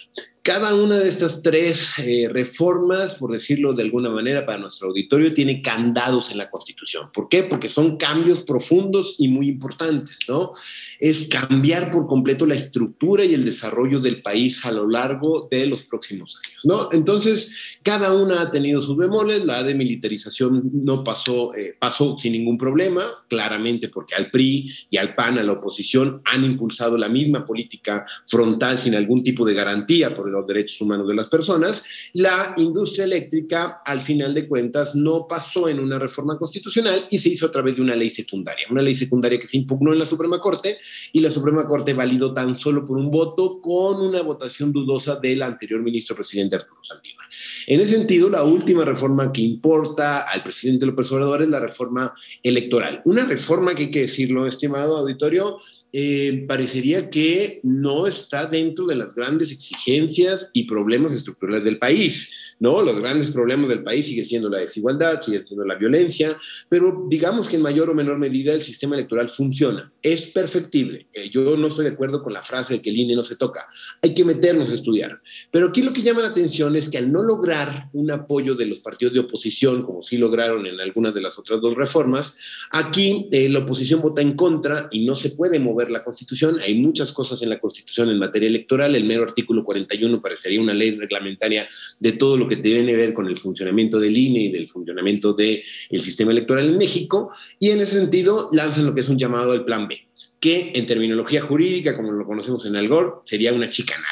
[0.48, 5.34] Cada una de estas tres eh, reformas, por decirlo de alguna manera para nuestro auditorio,
[5.34, 7.10] tiene candados en la Constitución.
[7.12, 7.42] ¿Por qué?
[7.42, 10.52] Porque son cambios profundos y muy importantes, ¿no?
[11.00, 15.66] Es cambiar por completo la estructura y el desarrollo del país a lo largo de
[15.66, 16.88] los próximos años, ¿no?
[16.92, 19.44] Entonces, cada una ha tenido sus bemoles.
[19.44, 24.96] La de militarización no pasó, eh, pasó sin ningún problema, claramente porque al PRI y
[24.96, 29.52] al PAN, a la oposición, han impulsado la misma política frontal sin algún tipo de
[29.52, 34.48] garantía por el los derechos humanos de las personas, la industria eléctrica, al final de
[34.48, 38.10] cuentas, no pasó en una reforma constitucional y se hizo a través de una ley
[38.10, 40.78] secundaria, una ley secundaria que se impugnó en la Suprema Corte
[41.12, 45.42] y la Suprema Corte validó tan solo por un voto con una votación dudosa del
[45.42, 47.26] anterior ministro presidente Arturo Saldívar.
[47.66, 52.14] En ese sentido, la última reforma que importa al presidente López Obrador es la reforma
[52.42, 53.02] electoral.
[53.04, 55.58] Una reforma que hay que decirlo, estimado auditorio,
[55.92, 62.30] eh, parecería que no está dentro de las grandes exigencias y problemas estructurales del país.
[62.60, 62.82] ¿No?
[62.82, 67.48] Los grandes problemas del país sigue siendo la desigualdad, sigue siendo la violencia, pero digamos
[67.48, 69.92] que en mayor o menor medida el sistema electoral funciona.
[70.02, 71.06] Es perfectible.
[71.12, 73.36] Eh, yo no estoy de acuerdo con la frase de que el INE no se
[73.36, 73.66] toca.
[74.02, 75.20] Hay que meternos a estudiar.
[75.50, 78.66] Pero aquí lo que llama la atención es que al no lograr un apoyo de
[78.66, 82.36] los partidos de oposición, como sí lograron en algunas de las otras dos reformas,
[82.70, 86.58] aquí eh, la oposición vota en contra y no se puede mover la Constitución.
[86.60, 88.94] Hay muchas cosas en la Constitución en materia electoral.
[88.94, 91.66] El mero artículo 41 parecería una ley reglamentaria
[92.00, 95.32] de todo lo que tiene que ver con el funcionamiento del INE y del funcionamiento
[95.32, 99.52] del sistema electoral en México, y en ese sentido lanzan lo que es un llamado
[99.52, 99.98] al Plan B,
[100.40, 104.06] que en terminología jurídica, como lo conocemos en Algor, sería una chicanada.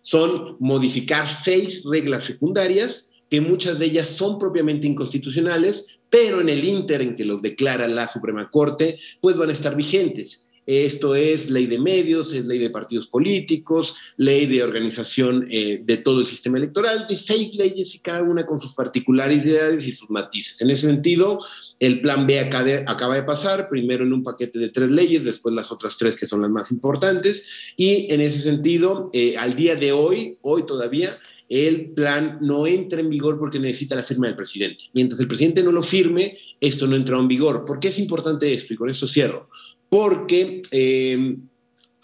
[0.00, 6.64] Son modificar seis reglas secundarias, que muchas de ellas son propiamente inconstitucionales, pero en el
[6.64, 10.45] inter en que los declara la Suprema Corte, pues van a estar vigentes.
[10.66, 15.96] Esto es ley de medios, es ley de partidos políticos, ley de organización eh, de
[15.98, 20.10] todo el sistema electoral, de seis leyes y cada una con sus particularidades y sus
[20.10, 20.60] matices.
[20.60, 21.38] En ese sentido,
[21.78, 25.70] el plan B acaba de, pasar, primero en un paquete de tres leyes, después las
[25.70, 27.44] otras tres que son las más importantes,
[27.76, 32.98] y en ese sentido, eh, al día de hoy, hoy todavía, el plan no entra
[33.00, 34.86] en vigor porque necesita la firma del presidente.
[34.94, 37.64] Mientras el presidente no lo firme, esto no entra en vigor.
[37.64, 38.74] ¿Por qué es importante esto?
[38.74, 39.48] Y con esto cierro
[39.88, 41.36] porque eh,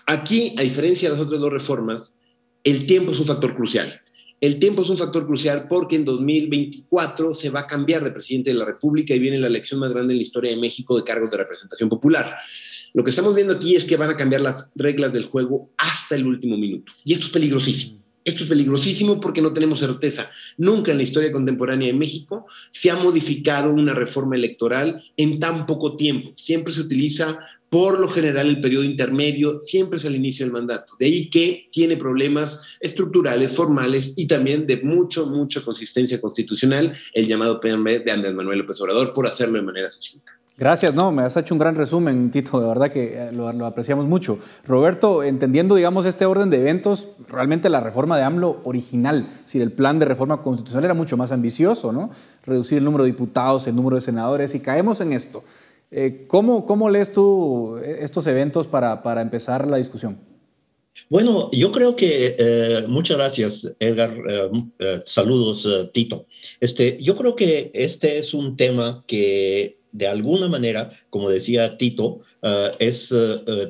[0.07, 2.15] aquí, a diferencia de las otras dos reformas,
[2.65, 4.01] el tiempo es un factor crucial.
[4.41, 8.51] El tiempo es un factor crucial porque en 2024 se va a cambiar de presidente
[8.51, 11.05] de la República y viene la elección más grande en la historia de México de
[11.05, 12.37] cargos de representación popular.
[12.93, 16.17] Lo que estamos viendo aquí es que van a cambiar las reglas del juego hasta
[16.17, 16.93] el último minuto.
[17.05, 18.03] Y esto es peligrosísimo.
[18.25, 20.31] Esto es peligrosísimo porque no tenemos certeza.
[20.57, 25.67] Nunca en la historia contemporánea de México se ha modificado una reforma electoral en tan
[25.67, 26.33] poco tiempo.
[26.37, 27.39] Siempre se utiliza
[27.73, 30.93] por lo general, el periodo intermedio siempre es al inicio del mandato.
[30.99, 37.27] De ahí que tiene problemas estructurales, formales y también de mucho, mucha consistencia constitucional el
[37.27, 40.33] llamado PMB de Andrés Manuel López Obrador por hacerlo de manera sucinta.
[40.59, 44.05] Gracias, no, me has hecho un gran resumen, Tito, de verdad que eh, lo, apreciamos
[44.05, 44.39] mucho.
[44.67, 49.73] Roberto, entendiendo, digamos, este orden de eventos, realmente la reforma de AMLO original, si el
[49.73, 52.11] plan de reforma constitucional era mucho más ambicioso, ¿no?
[52.45, 55.43] Reducir el número de diputados, el número de senadores, y caemos en esto.
[55.95, 60.19] Eh, ¿cómo, ¿Cómo lees tú estos eventos para, para empezar la discusión?
[61.11, 64.17] Bueno, yo creo que, eh, muchas gracias, Edgar.
[64.79, 66.27] Eh, saludos, Tito.
[66.61, 72.21] Este, yo creo que este es un tema que de alguna manera, como decía Tito,
[72.79, 73.15] es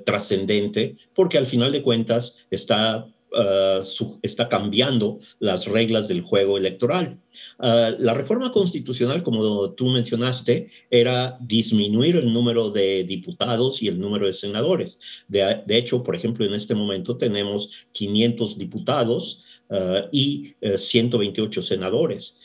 [0.05, 3.09] trascendente porque al final de cuentas está
[4.23, 7.19] está cambiando las reglas del juego electoral.
[7.59, 14.27] la reforma constitucional, como tú mencionaste, era disminuir el número de diputados y el número
[14.27, 14.99] de senadores.
[15.29, 19.43] De, de hecho, por ejemplo, en este momento tenemos 500 diputados
[20.11, 22.39] y 128 senadores,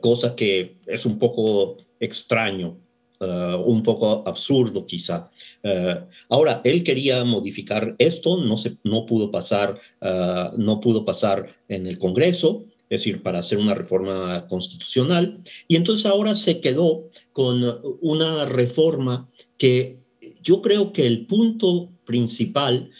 [0.00, 2.78] cosa que es un poco extraño
[3.18, 5.30] Uh, un poco absurdo quizá.
[5.64, 11.56] Uh, ahora, él quería modificar esto, no, se, no, pudo pasar, uh, no pudo pasar
[11.66, 17.08] en el Congreso, es decir, para hacer una reforma constitucional, y entonces ahora se quedó
[17.32, 17.64] con
[18.02, 19.96] una reforma que
[20.42, 22.90] yo creo que el punto principal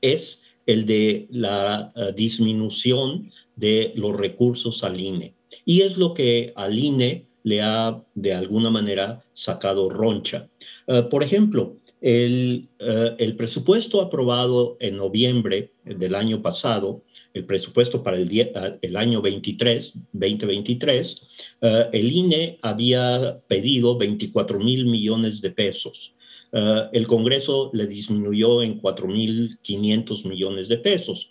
[0.00, 5.34] es el de la disminución de los recursos al INE.
[5.64, 10.48] Y es lo que al INE le ha de alguna manera sacado roncha.
[10.86, 17.02] Eh, por ejemplo, el, eh, el, presupuesto aprobado en noviembre del año pasado,
[17.34, 18.50] el presupuesto para el, día,
[18.82, 21.22] el año 23, 2023,
[21.60, 26.14] eh, el INE había pedido 24 mil millones de pesos.
[26.50, 31.28] El Congreso le disminuyó en 4.500 millones de pesos.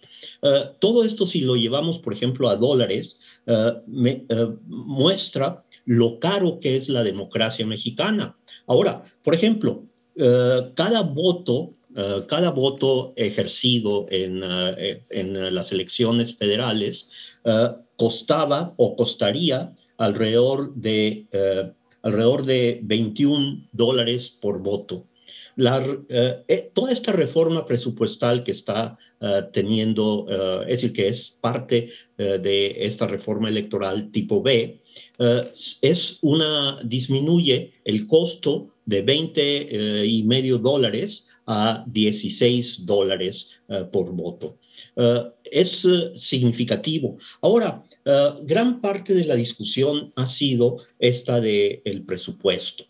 [0.79, 3.41] Todo esto, si lo llevamos, por ejemplo, a dólares,
[4.67, 8.37] muestra lo caro que es la democracia mexicana.
[8.67, 9.85] Ahora, por ejemplo,
[10.75, 11.73] cada voto
[12.27, 14.43] cada voto ejercido en,
[15.09, 17.09] en, las elecciones federales
[17.95, 21.25] costaba o costaría alrededor de
[22.03, 25.05] alrededor de 21 dólares por voto.
[25.57, 30.27] La, eh, eh, toda esta reforma presupuestal que está eh, teniendo,
[30.61, 34.81] es decir, que es parte de esta reforma electoral tipo B,
[35.81, 44.57] es una, disminuye el costo de 20 y medio dólares a 16 dólares por voto.
[45.43, 47.17] es significativo.
[47.41, 47.83] Ahora,
[48.43, 52.85] gran parte de la discusión ha sido esta del el presupuesto.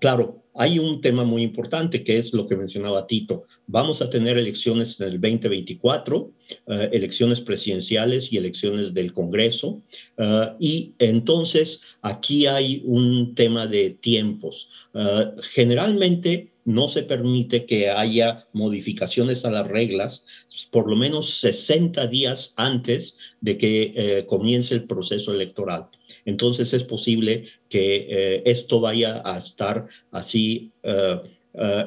[0.00, 3.44] Claro, hay un tema muy importante que es lo que mencionaba Tito.
[3.68, 6.32] Vamos a tener elecciones en el 2024,
[6.66, 9.80] eh, elecciones presidenciales y elecciones del Congreso.
[10.16, 14.68] Eh, y entonces aquí hay un tema de tiempos.
[14.94, 20.26] Eh, generalmente no se permite que haya modificaciones a las reglas
[20.72, 25.88] por lo menos 60 días antes de que comience el proceso electoral
[26.24, 31.20] entonces es posible que eh, esto vaya a estar así eh,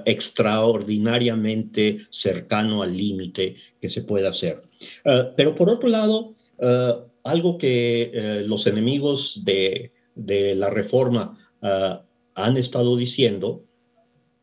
[0.06, 4.62] extraordinariamente cercano al límite que se puede hacer.
[5.38, 6.36] pero por otro lado,
[7.24, 11.38] algo que los enemigos de, de la reforma
[12.34, 13.64] han estado diciendo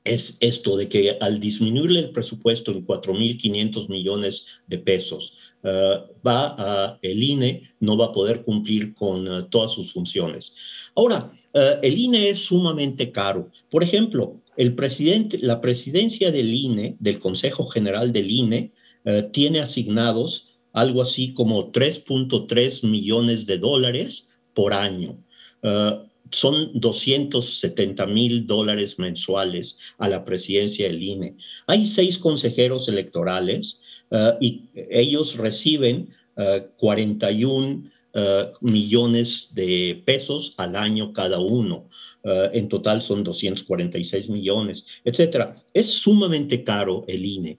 [0.09, 6.99] es esto de que al disminuirle el presupuesto en 4.500 millones de pesos, uh, va
[7.03, 10.55] el INE no va a poder cumplir con uh, todas sus funciones.
[10.94, 13.51] Ahora, uh, el INE es sumamente caro.
[13.71, 18.73] Por ejemplo, el presidente, la presidencia del INE, del Consejo General del INE,
[19.33, 25.25] tiene asignados algo así como 3.3 millones de dólares por año
[26.31, 31.37] son 270 mil dólares mensuales a la presidencia del INE.
[31.67, 36.11] Hay seis consejeros electorales uh, y ellos reciben
[36.77, 37.67] 41
[38.14, 41.87] uh, uh, millones de pesos al año cada uno.
[42.53, 45.55] en total son 246 millones, etcétera.
[45.73, 47.59] Es sumamente caro el INE.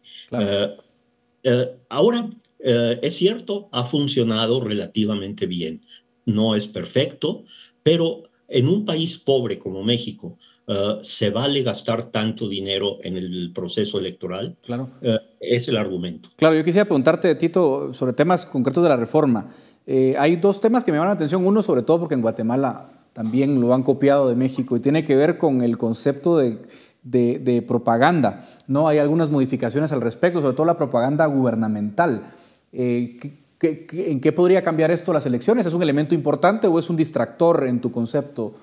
[1.90, 2.30] ahora,
[2.60, 5.82] es cierto, ha funcionado relativamente bien.
[6.26, 7.46] No es perfecto,
[7.84, 13.52] pero en un país pobre como México, uh, ¿se vale gastar tanto dinero en el
[13.54, 14.56] proceso electoral?
[14.64, 14.90] Claro.
[15.02, 16.30] Uh, es el argumento.
[16.36, 19.50] Claro, yo quisiera preguntarte, Tito, sobre temas concretos de la reforma.
[19.86, 21.46] Eh, hay dos temas que me llaman la atención.
[21.46, 25.16] Uno, sobre todo porque en Guatemala también lo han copiado de México y tiene que
[25.16, 26.60] ver con el concepto de,
[27.02, 28.46] de, de propaganda.
[28.68, 28.88] ¿no?
[28.88, 32.24] Hay algunas modificaciones al respecto, sobre todo la propaganda gubernamental.
[32.72, 33.18] Eh,
[33.62, 35.66] en qué podría cambiar esto las elecciones?
[35.66, 38.56] ¿Es un elemento importante o es un distractor en tu concepto?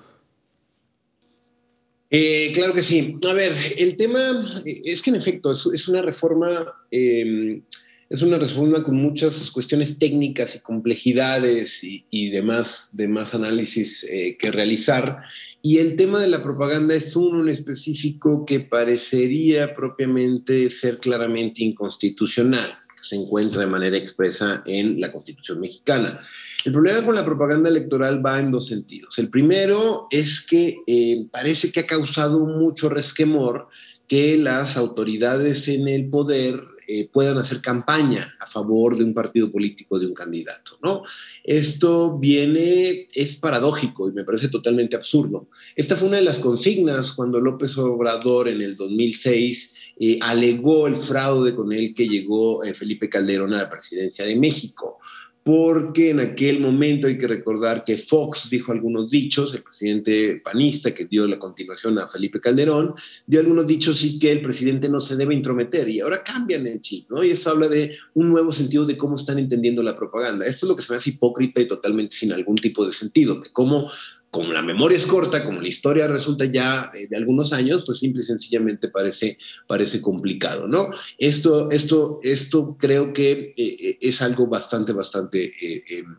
[2.09, 3.17] Eh, claro que sí.
[3.27, 7.61] A ver, el tema es que en efecto es, una reforma, em,
[8.09, 14.51] es una reforma con muchas cuestiones técnicas y complejidades y, demás, demás análisis eh, que
[14.51, 15.21] realizar.
[15.61, 21.63] Y el tema de la propaganda es uno en específico que parecería propiamente ser claramente
[21.63, 26.19] inconstitucional se encuentra de manera expresa en la Constitución mexicana.
[26.65, 29.17] El problema con la propaganda electoral va en dos sentidos.
[29.17, 33.69] El primero es que eh, parece que ha causado mucho resquemor
[34.07, 39.51] que las autoridades en el poder eh, puedan hacer campaña a favor de un partido
[39.51, 41.03] político, de un candidato, ¿no?
[41.43, 45.49] Esto viene, es paradójico y me parece totalmente absurdo.
[45.75, 50.95] Esta fue una de las consignas cuando López Obrador en el 2006 eh, alegó el
[50.95, 54.99] fraude con el que llegó Felipe Calderón a la presidencia de México
[55.47, 60.93] porque en aquel momento hay que recordar que Fox dijo algunos dichos, el presidente panista
[60.93, 62.95] que dio la continuación a Felipe Calderón,
[63.25, 66.81] dio algunos dichos y que el presidente no se debe intrometer y ahora cambian el
[66.81, 67.23] chip, ¿no?
[67.23, 70.45] Y eso habla de un nuevo sentido de cómo están entendiendo la propaganda.
[70.45, 73.39] Esto es lo que se me hace hipócrita y totalmente sin algún tipo de sentido,
[73.39, 73.89] que cómo
[74.37, 77.97] como la memoria es corta, como la historia resulta ya eh, de algunos años, pues
[77.97, 79.35] simple y sencillamente parece,
[79.65, 80.91] parece complicado, ¿no?
[81.17, 85.53] Esto, esto, esto creo que eh, eh, es algo bastante, bastante
[85.89, 86.15] em,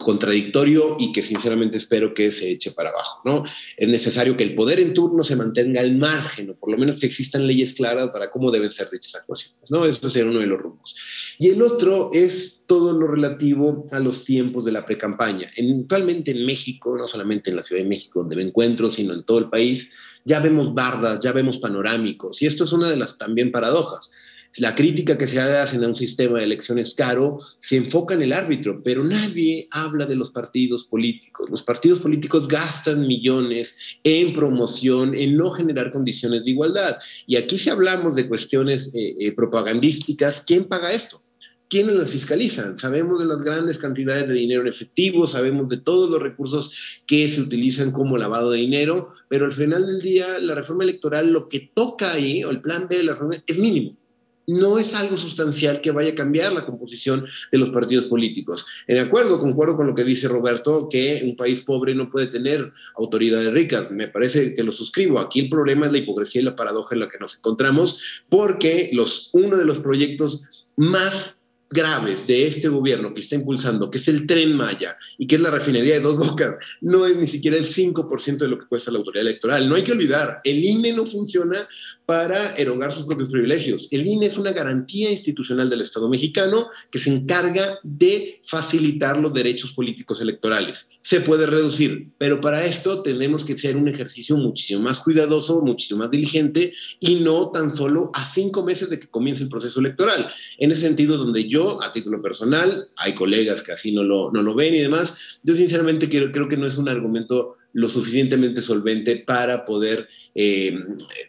[0.00, 3.44] contradictorio y que sinceramente espero que se eche para abajo, ¿no?
[3.76, 6.98] Es necesario que el poder en turno se mantenga al margen, o por lo menos
[6.98, 9.84] que existan leyes claras para cómo deben ser dichas actuaciones, ¿no?
[9.84, 10.96] Eso sería uno de los rumbos.
[11.38, 15.50] Y el otro es todo lo relativo a los tiempos de la precampaña.
[15.80, 19.24] Actualmente en México, no solamente en la Ciudad de México, donde me encuentro, sino en
[19.24, 19.90] todo el país,
[20.24, 24.10] ya vemos bardas, ya vemos panorámicos, y esto es una de las también paradojas
[24.58, 28.32] la crítica que se hace a un sistema de elecciones caro se enfoca en el
[28.32, 31.48] árbitro, pero nadie habla de los partidos políticos.
[31.50, 36.96] Los partidos políticos gastan millones en promoción, en no generar condiciones de igualdad.
[37.26, 41.22] Y aquí si hablamos de cuestiones eh, eh, propagandísticas, ¿quién paga esto?
[41.68, 42.76] ¿Quiénes las fiscalizan?
[42.76, 47.28] Sabemos de las grandes cantidades de dinero en efectivo, sabemos de todos los recursos que
[47.28, 51.46] se utilizan como lavado de dinero, pero al final del día la reforma electoral lo
[51.46, 53.99] que toca ahí, o el plan B de la reforma, es mínimo
[54.50, 58.66] no es algo sustancial que vaya a cambiar la composición de los partidos políticos.
[58.86, 62.72] En acuerdo, concuerdo con lo que dice Roberto, que un país pobre no puede tener
[62.96, 63.90] autoridades ricas.
[63.90, 65.20] Me parece que lo suscribo.
[65.20, 68.90] Aquí el problema es la hipocresía y la paradoja en la que nos encontramos, porque
[68.92, 70.42] los, uno de los proyectos
[70.76, 71.36] más
[71.70, 75.40] graves de este gobierno que está impulsando, que es el tren Maya y que es
[75.40, 78.90] la refinería de dos bocas, no es ni siquiera el 5% de lo que cuesta
[78.90, 79.68] la autoridad electoral.
[79.68, 81.68] No hay que olvidar, el INE no funciona
[82.06, 83.86] para erogar sus propios privilegios.
[83.92, 89.32] El INE es una garantía institucional del Estado mexicano que se encarga de facilitar los
[89.32, 90.90] derechos políticos electorales.
[91.02, 96.00] Se puede reducir, pero para esto tenemos que hacer un ejercicio muchísimo más cuidadoso, muchísimo
[96.00, 100.28] más diligente y no tan solo a cinco meses de que comience el proceso electoral.
[100.58, 104.42] En ese sentido, donde yo a título personal, hay colegas que así no lo, no
[104.42, 105.14] lo ven y demás.
[105.42, 110.76] Yo sinceramente creo, creo que no es un argumento lo suficientemente solvente para poder eh,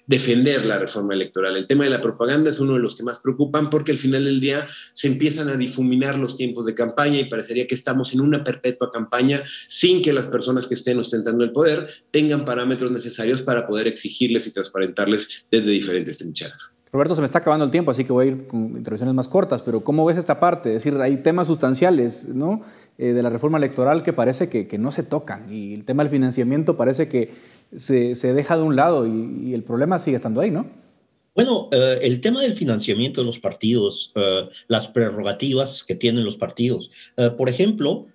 [0.07, 1.55] defender la reforma electoral.
[1.55, 4.25] El tema de la propaganda es uno de los que más preocupan porque al final
[4.25, 8.21] del día se empiezan a difuminar los tiempos de campaña y parecería que estamos en
[8.21, 13.41] una perpetua campaña sin que las personas que estén ostentando el poder tengan parámetros necesarios
[13.41, 16.71] para poder exigirles y transparentarles desde diferentes trincheras.
[16.92, 19.30] Roberto, se me está acabando el tiempo, así que voy a ir con intervenciones más
[19.30, 20.76] cortas, pero ¿cómo ves esta parte?
[20.76, 22.62] Es decir, hay temas sustanciales ¿no?
[22.98, 26.12] Eh, de la reforma electoral que parece que, no se tocan y el tema del
[26.12, 27.32] financiamiento parece que
[27.74, 30.68] se, deja de un lado y, el problema sigue estando ahí, ¿no?
[31.34, 36.36] Bueno, eh, el tema del financiamiento de los partidos, eh, las prerrogativas que tienen los
[36.36, 36.92] partidos.
[37.38, 38.06] por ejemplo,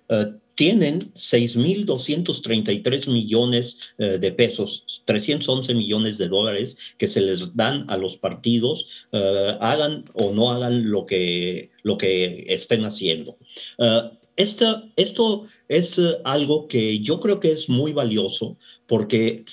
[0.57, 7.95] tienen 6.233 millones eh, de pesos, 311 millones de dólares que se les dan a
[7.95, 13.37] los partidos, eh, hagan o no hagan lo que, lo que estén haciendo.
[13.77, 19.43] Uh, esto es algo que yo creo que es muy valioso porque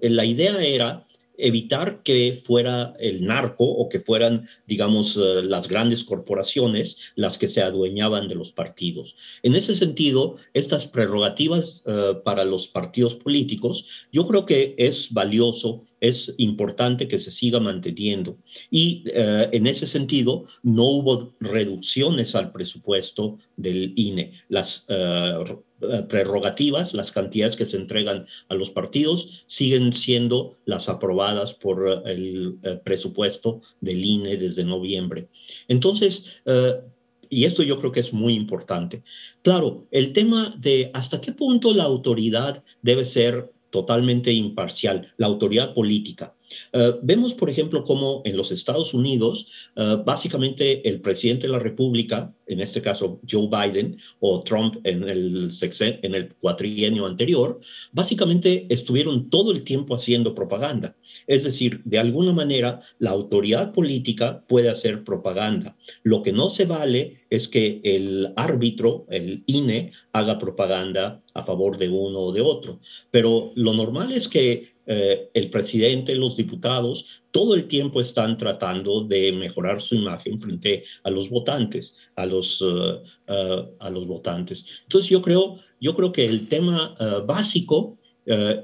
[0.00, 1.06] la idea era
[1.38, 7.48] evitar que fuera el narco o que fueran, digamos, eh, las grandes corporaciones las que
[7.48, 9.16] se adueñaban de los partidos.
[9.42, 15.84] En ese sentido, estas prerrogativas eh, para los partidos políticos, yo creo que es valioso
[16.00, 18.38] es importante que se siga manteniendo.
[18.70, 24.32] Y eh, en ese sentido, no hubo reducciones al presupuesto del INE.
[24.48, 24.86] Las
[26.08, 32.58] prerrogativas, las cantidades que se entregan a los partidos, siguen siendo las aprobadas por el
[32.62, 35.28] eh, presupuesto del INE desde noviembre.
[35.68, 36.24] Entonces,
[37.30, 39.02] y esto yo creo que es muy importante.
[39.42, 45.74] Claro, el tema de hasta qué punto la autoridad debe ser totalmente imparcial, la autoridad
[45.74, 46.34] política.
[46.72, 51.58] Eh, vemos, por ejemplo, cómo en los Estados Unidos, eh, básicamente el presidente de la
[51.58, 55.50] República, en este caso Joe Biden o Trump en el,
[56.02, 57.58] en el cuatrienio anterior,
[57.92, 60.96] básicamente estuvieron todo el tiempo haciendo propaganda.
[61.26, 65.76] Es decir, de alguna manera, la autoridad política puede hacer propaganda.
[66.02, 71.78] Lo que no se vale es que el árbitro, el INE, haga propaganda a favor
[71.78, 72.78] de uno o de otro.
[73.10, 79.04] Pero lo normal es que eh, el presidente, los diputados, todo el tiempo están tratando
[79.04, 82.64] de mejorar su imagen frente a los votantes, a los,
[83.78, 84.64] a los votantes.
[84.82, 87.98] Entonces yo creo, yo creo que el tema básico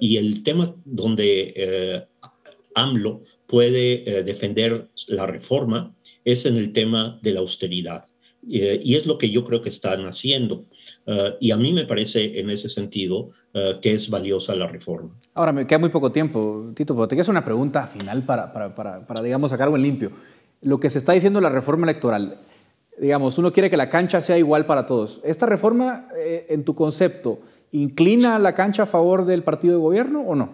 [0.00, 2.06] y el tema donde
[2.74, 5.94] AMLO puede defender la reforma
[6.24, 8.06] es en el tema de la austeridad.
[8.46, 10.64] Y es lo que yo creo que están haciendo.
[11.06, 15.10] Eh, y a mí me parece en ese sentido eh, que es valiosa la reforma.
[15.34, 18.74] Ahora, me queda muy poco tiempo, Tito, pero te quiero una pregunta final para, para,
[18.74, 20.10] para, para, digamos, sacarlo en limpio.
[20.62, 22.38] Lo que se está diciendo la reforma electoral,
[22.98, 25.20] digamos, uno quiere que la cancha sea igual para todos.
[25.24, 27.40] ¿Esta reforma, eh, en tu concepto,
[27.72, 30.52] inclina la cancha a favor del partido de gobierno o no?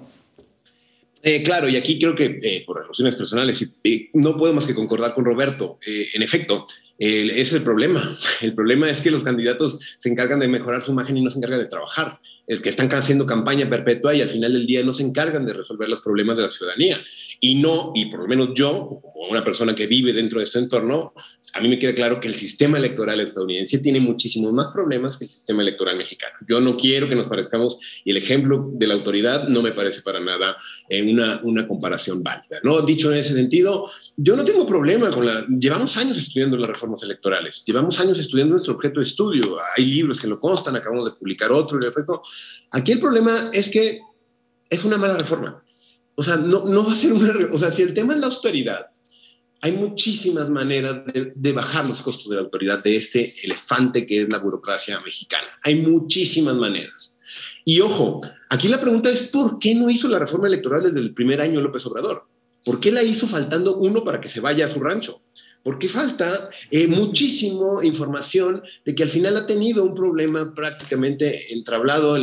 [1.45, 3.71] Claro, y aquí creo que por razones personales,
[4.15, 5.79] no podemos que concordar con Roberto.
[5.87, 6.67] en efecto,
[7.01, 8.17] ese es el problema.
[8.43, 11.39] El problema es que los candidatos se encargan de mejorar su imagen y no se
[11.39, 12.21] encargan de trabajar.
[12.47, 15.55] El que están haciendo campaña perpetua y al final del día no se encargan de
[15.55, 17.01] resolver los problemas de la ciudadanía.
[17.43, 20.59] Y no, y por lo menos yo, como una persona que vive dentro de este
[20.59, 21.15] entorno,
[21.55, 25.25] a mí me queda claro que el sistema electoral estadounidense tiene muchísimos más problemas que
[25.25, 26.35] el sistema electoral mexicano.
[26.47, 30.03] Yo no quiero que nos parezcamos, y el ejemplo de la autoridad no me parece
[30.03, 30.59] para nada
[30.91, 32.59] en una, una comparación válida.
[32.63, 32.83] ¿no?
[32.83, 35.47] Dicho en ese sentido, yo no tengo problema con la...
[35.49, 40.21] Llevamos años estudiando las reformas electorales, llevamos años estudiando nuestro objeto de estudio, hay libros
[40.21, 41.81] que lo constan, acabamos de publicar otro,
[42.73, 44.01] Aquí el problema es que
[44.69, 45.63] es una mala reforma
[46.15, 47.33] o sea, no, no va a ser una...
[47.53, 48.87] O sea, si el tema es la austeridad,
[49.63, 54.23] hay muchísimas maneras de, de, bajar los costos de la autoridad de este elefante que
[54.23, 55.49] es la burocracia mexicana.
[55.63, 57.19] Hay muchísimas maneras.
[57.65, 61.15] Y ojo, aquí la pregunta es, ¿por qué no hizo la reforma electoral desde el
[61.15, 62.27] primer año López Obrador?
[62.65, 65.23] ¿Por qué la hizo faltando uno para que se vaya a su rancho?
[65.63, 72.17] Porque falta eh, muchísimo información de que al final ha tenido un problema prácticamente entrablado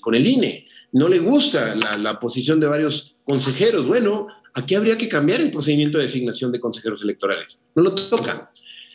[0.00, 3.86] con el INE no le gusta la, posición de varios consejeros.
[3.86, 7.60] Bueno, aquí habría que cambiar el procedimiento de designación de consejeros electorales.
[7.74, 8.50] No lo toca.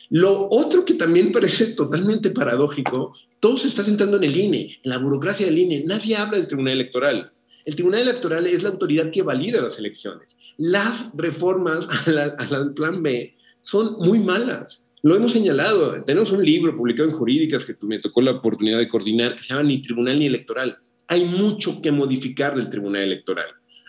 [0.09, 4.89] Lo otro que también parece totalmente paradójico, todo se está sentando en el INE, en
[4.89, 5.83] la burocracia del INE.
[5.85, 7.31] Nadie habla del Tribunal Electoral.
[7.65, 10.35] El Tribunal Electoral es la autoridad que valida las elecciones.
[10.57, 14.83] Las reformas al plan B son muy malas.
[15.03, 16.01] Lo hemos señalado.
[16.03, 19.49] Tenemos un libro publicado en Jurídicas que me tocó la oportunidad de coordinar que se
[19.49, 20.77] llama Ni Tribunal ni Electoral
[21.11, 23.47] hay mucho que modificar del Tribunal Electoral.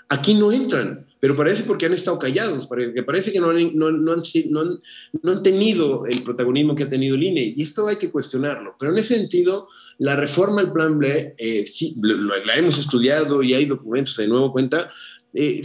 [0.09, 3.87] Aquí no entran, pero parece porque han estado callados, porque parece que no han, no,
[3.87, 8.11] han, no han, tenido el protagonismo que ha tenido el INE, y esto hay que
[8.11, 8.75] cuestionarlo.
[8.77, 9.69] Pero en ese sentido,
[9.99, 14.51] la reforma al Plan B, eh, sí, la hemos estudiado y hay documentos de nuevo
[14.51, 14.91] cuenta,
[15.33, 15.63] eh,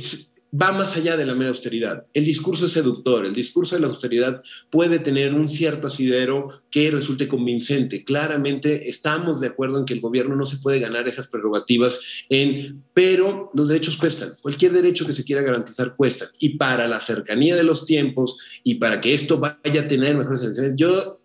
[0.60, 2.06] va más allá de la mera austeridad.
[2.14, 6.90] El discurso es seductor, el discurso de la austeridad puede tener un cierto asidero que
[6.90, 8.04] resulte convincente.
[8.04, 12.00] Claramente estamos de acuerdo en que el gobierno no se puede ganar esas prerrogativas,
[12.30, 14.32] en, pero los derechos cuestan.
[14.42, 16.32] Cualquier derecho que se quiera garantizar cuesta.
[16.40, 20.44] Y para la cercanía de los tiempos y para que esto vaya a tener mejores
[20.44, 21.22] elecciones, yo,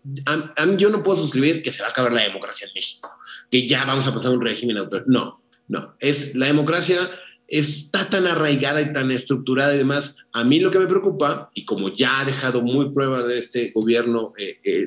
[0.77, 3.11] yo no puedo suscribir que se va a acabar la democracia en México,
[3.51, 5.05] que ya vamos a pasar a un régimen autor.
[5.07, 5.95] No, no.
[6.01, 7.11] Es la democracia
[7.53, 10.17] está tan arraigada y tan estructurada y demás.
[10.33, 13.73] A mí lo que me preocupa, y como ya ha dejado muy prueba de este
[13.73, 14.87] gobierno eh, eh,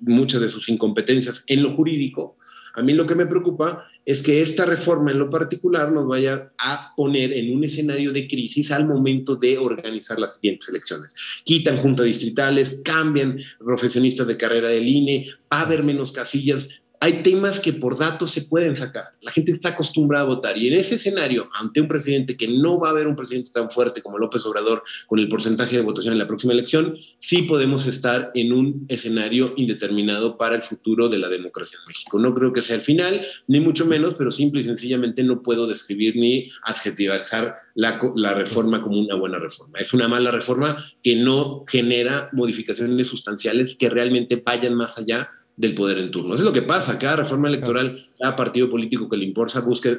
[0.00, 2.36] muchas de sus incompetencias en lo jurídico,
[2.76, 6.52] a mí lo que me preocupa es que esta reforma en lo particular nos vaya
[6.58, 11.14] a poner en un escenario de crisis al momento de organizar las siguientes elecciones.
[11.44, 16.68] Quitan juntas distritales, cambian profesionistas de carrera del INE, va a haber menos casillas,
[17.04, 19.08] hay temas que por datos se pueden sacar.
[19.20, 22.80] La gente está acostumbrada a votar y en ese escenario, ante un presidente que no
[22.80, 26.14] va a haber un presidente tan fuerte como López Obrador con el porcentaje de votación
[26.14, 31.18] en la próxima elección, sí podemos estar en un escenario indeterminado para el futuro de
[31.18, 32.18] la democracia en México.
[32.18, 35.66] No creo que sea el final, ni mucho menos, pero simple y sencillamente no puedo
[35.66, 39.78] describir ni adjetivizar la, la reforma como una buena reforma.
[39.78, 45.74] Es una mala reforma que no genera modificaciones sustanciales que realmente vayan más allá del
[45.74, 46.34] poder en turno.
[46.34, 46.98] Eso es lo que pasa.
[46.98, 49.90] Cada reforma electoral, cada partido político que le importa, busca,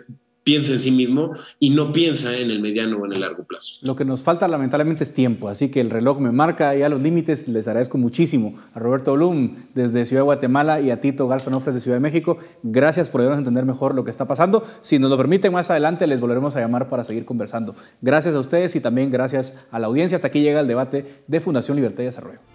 [0.46, 3.80] piensa en sí mismo y no piensa en el mediano o en el largo plazo.
[3.82, 7.02] Lo que nos falta lamentablemente es tiempo, así que el reloj me marca ya los
[7.02, 7.48] límites.
[7.48, 11.82] Les agradezco muchísimo a Roberto Blum desde Ciudad de Guatemala y a Tito Garzonofres de
[11.82, 12.38] Ciudad de México.
[12.62, 14.64] Gracias por ayudarnos a entender mejor lo que está pasando.
[14.82, 17.76] Si nos lo permiten, más adelante les volveremos a llamar para seguir conversando.
[18.02, 20.16] Gracias a ustedes y también gracias a la audiencia.
[20.16, 22.55] Hasta aquí llega el debate de Fundación Libertad y Desarrollo.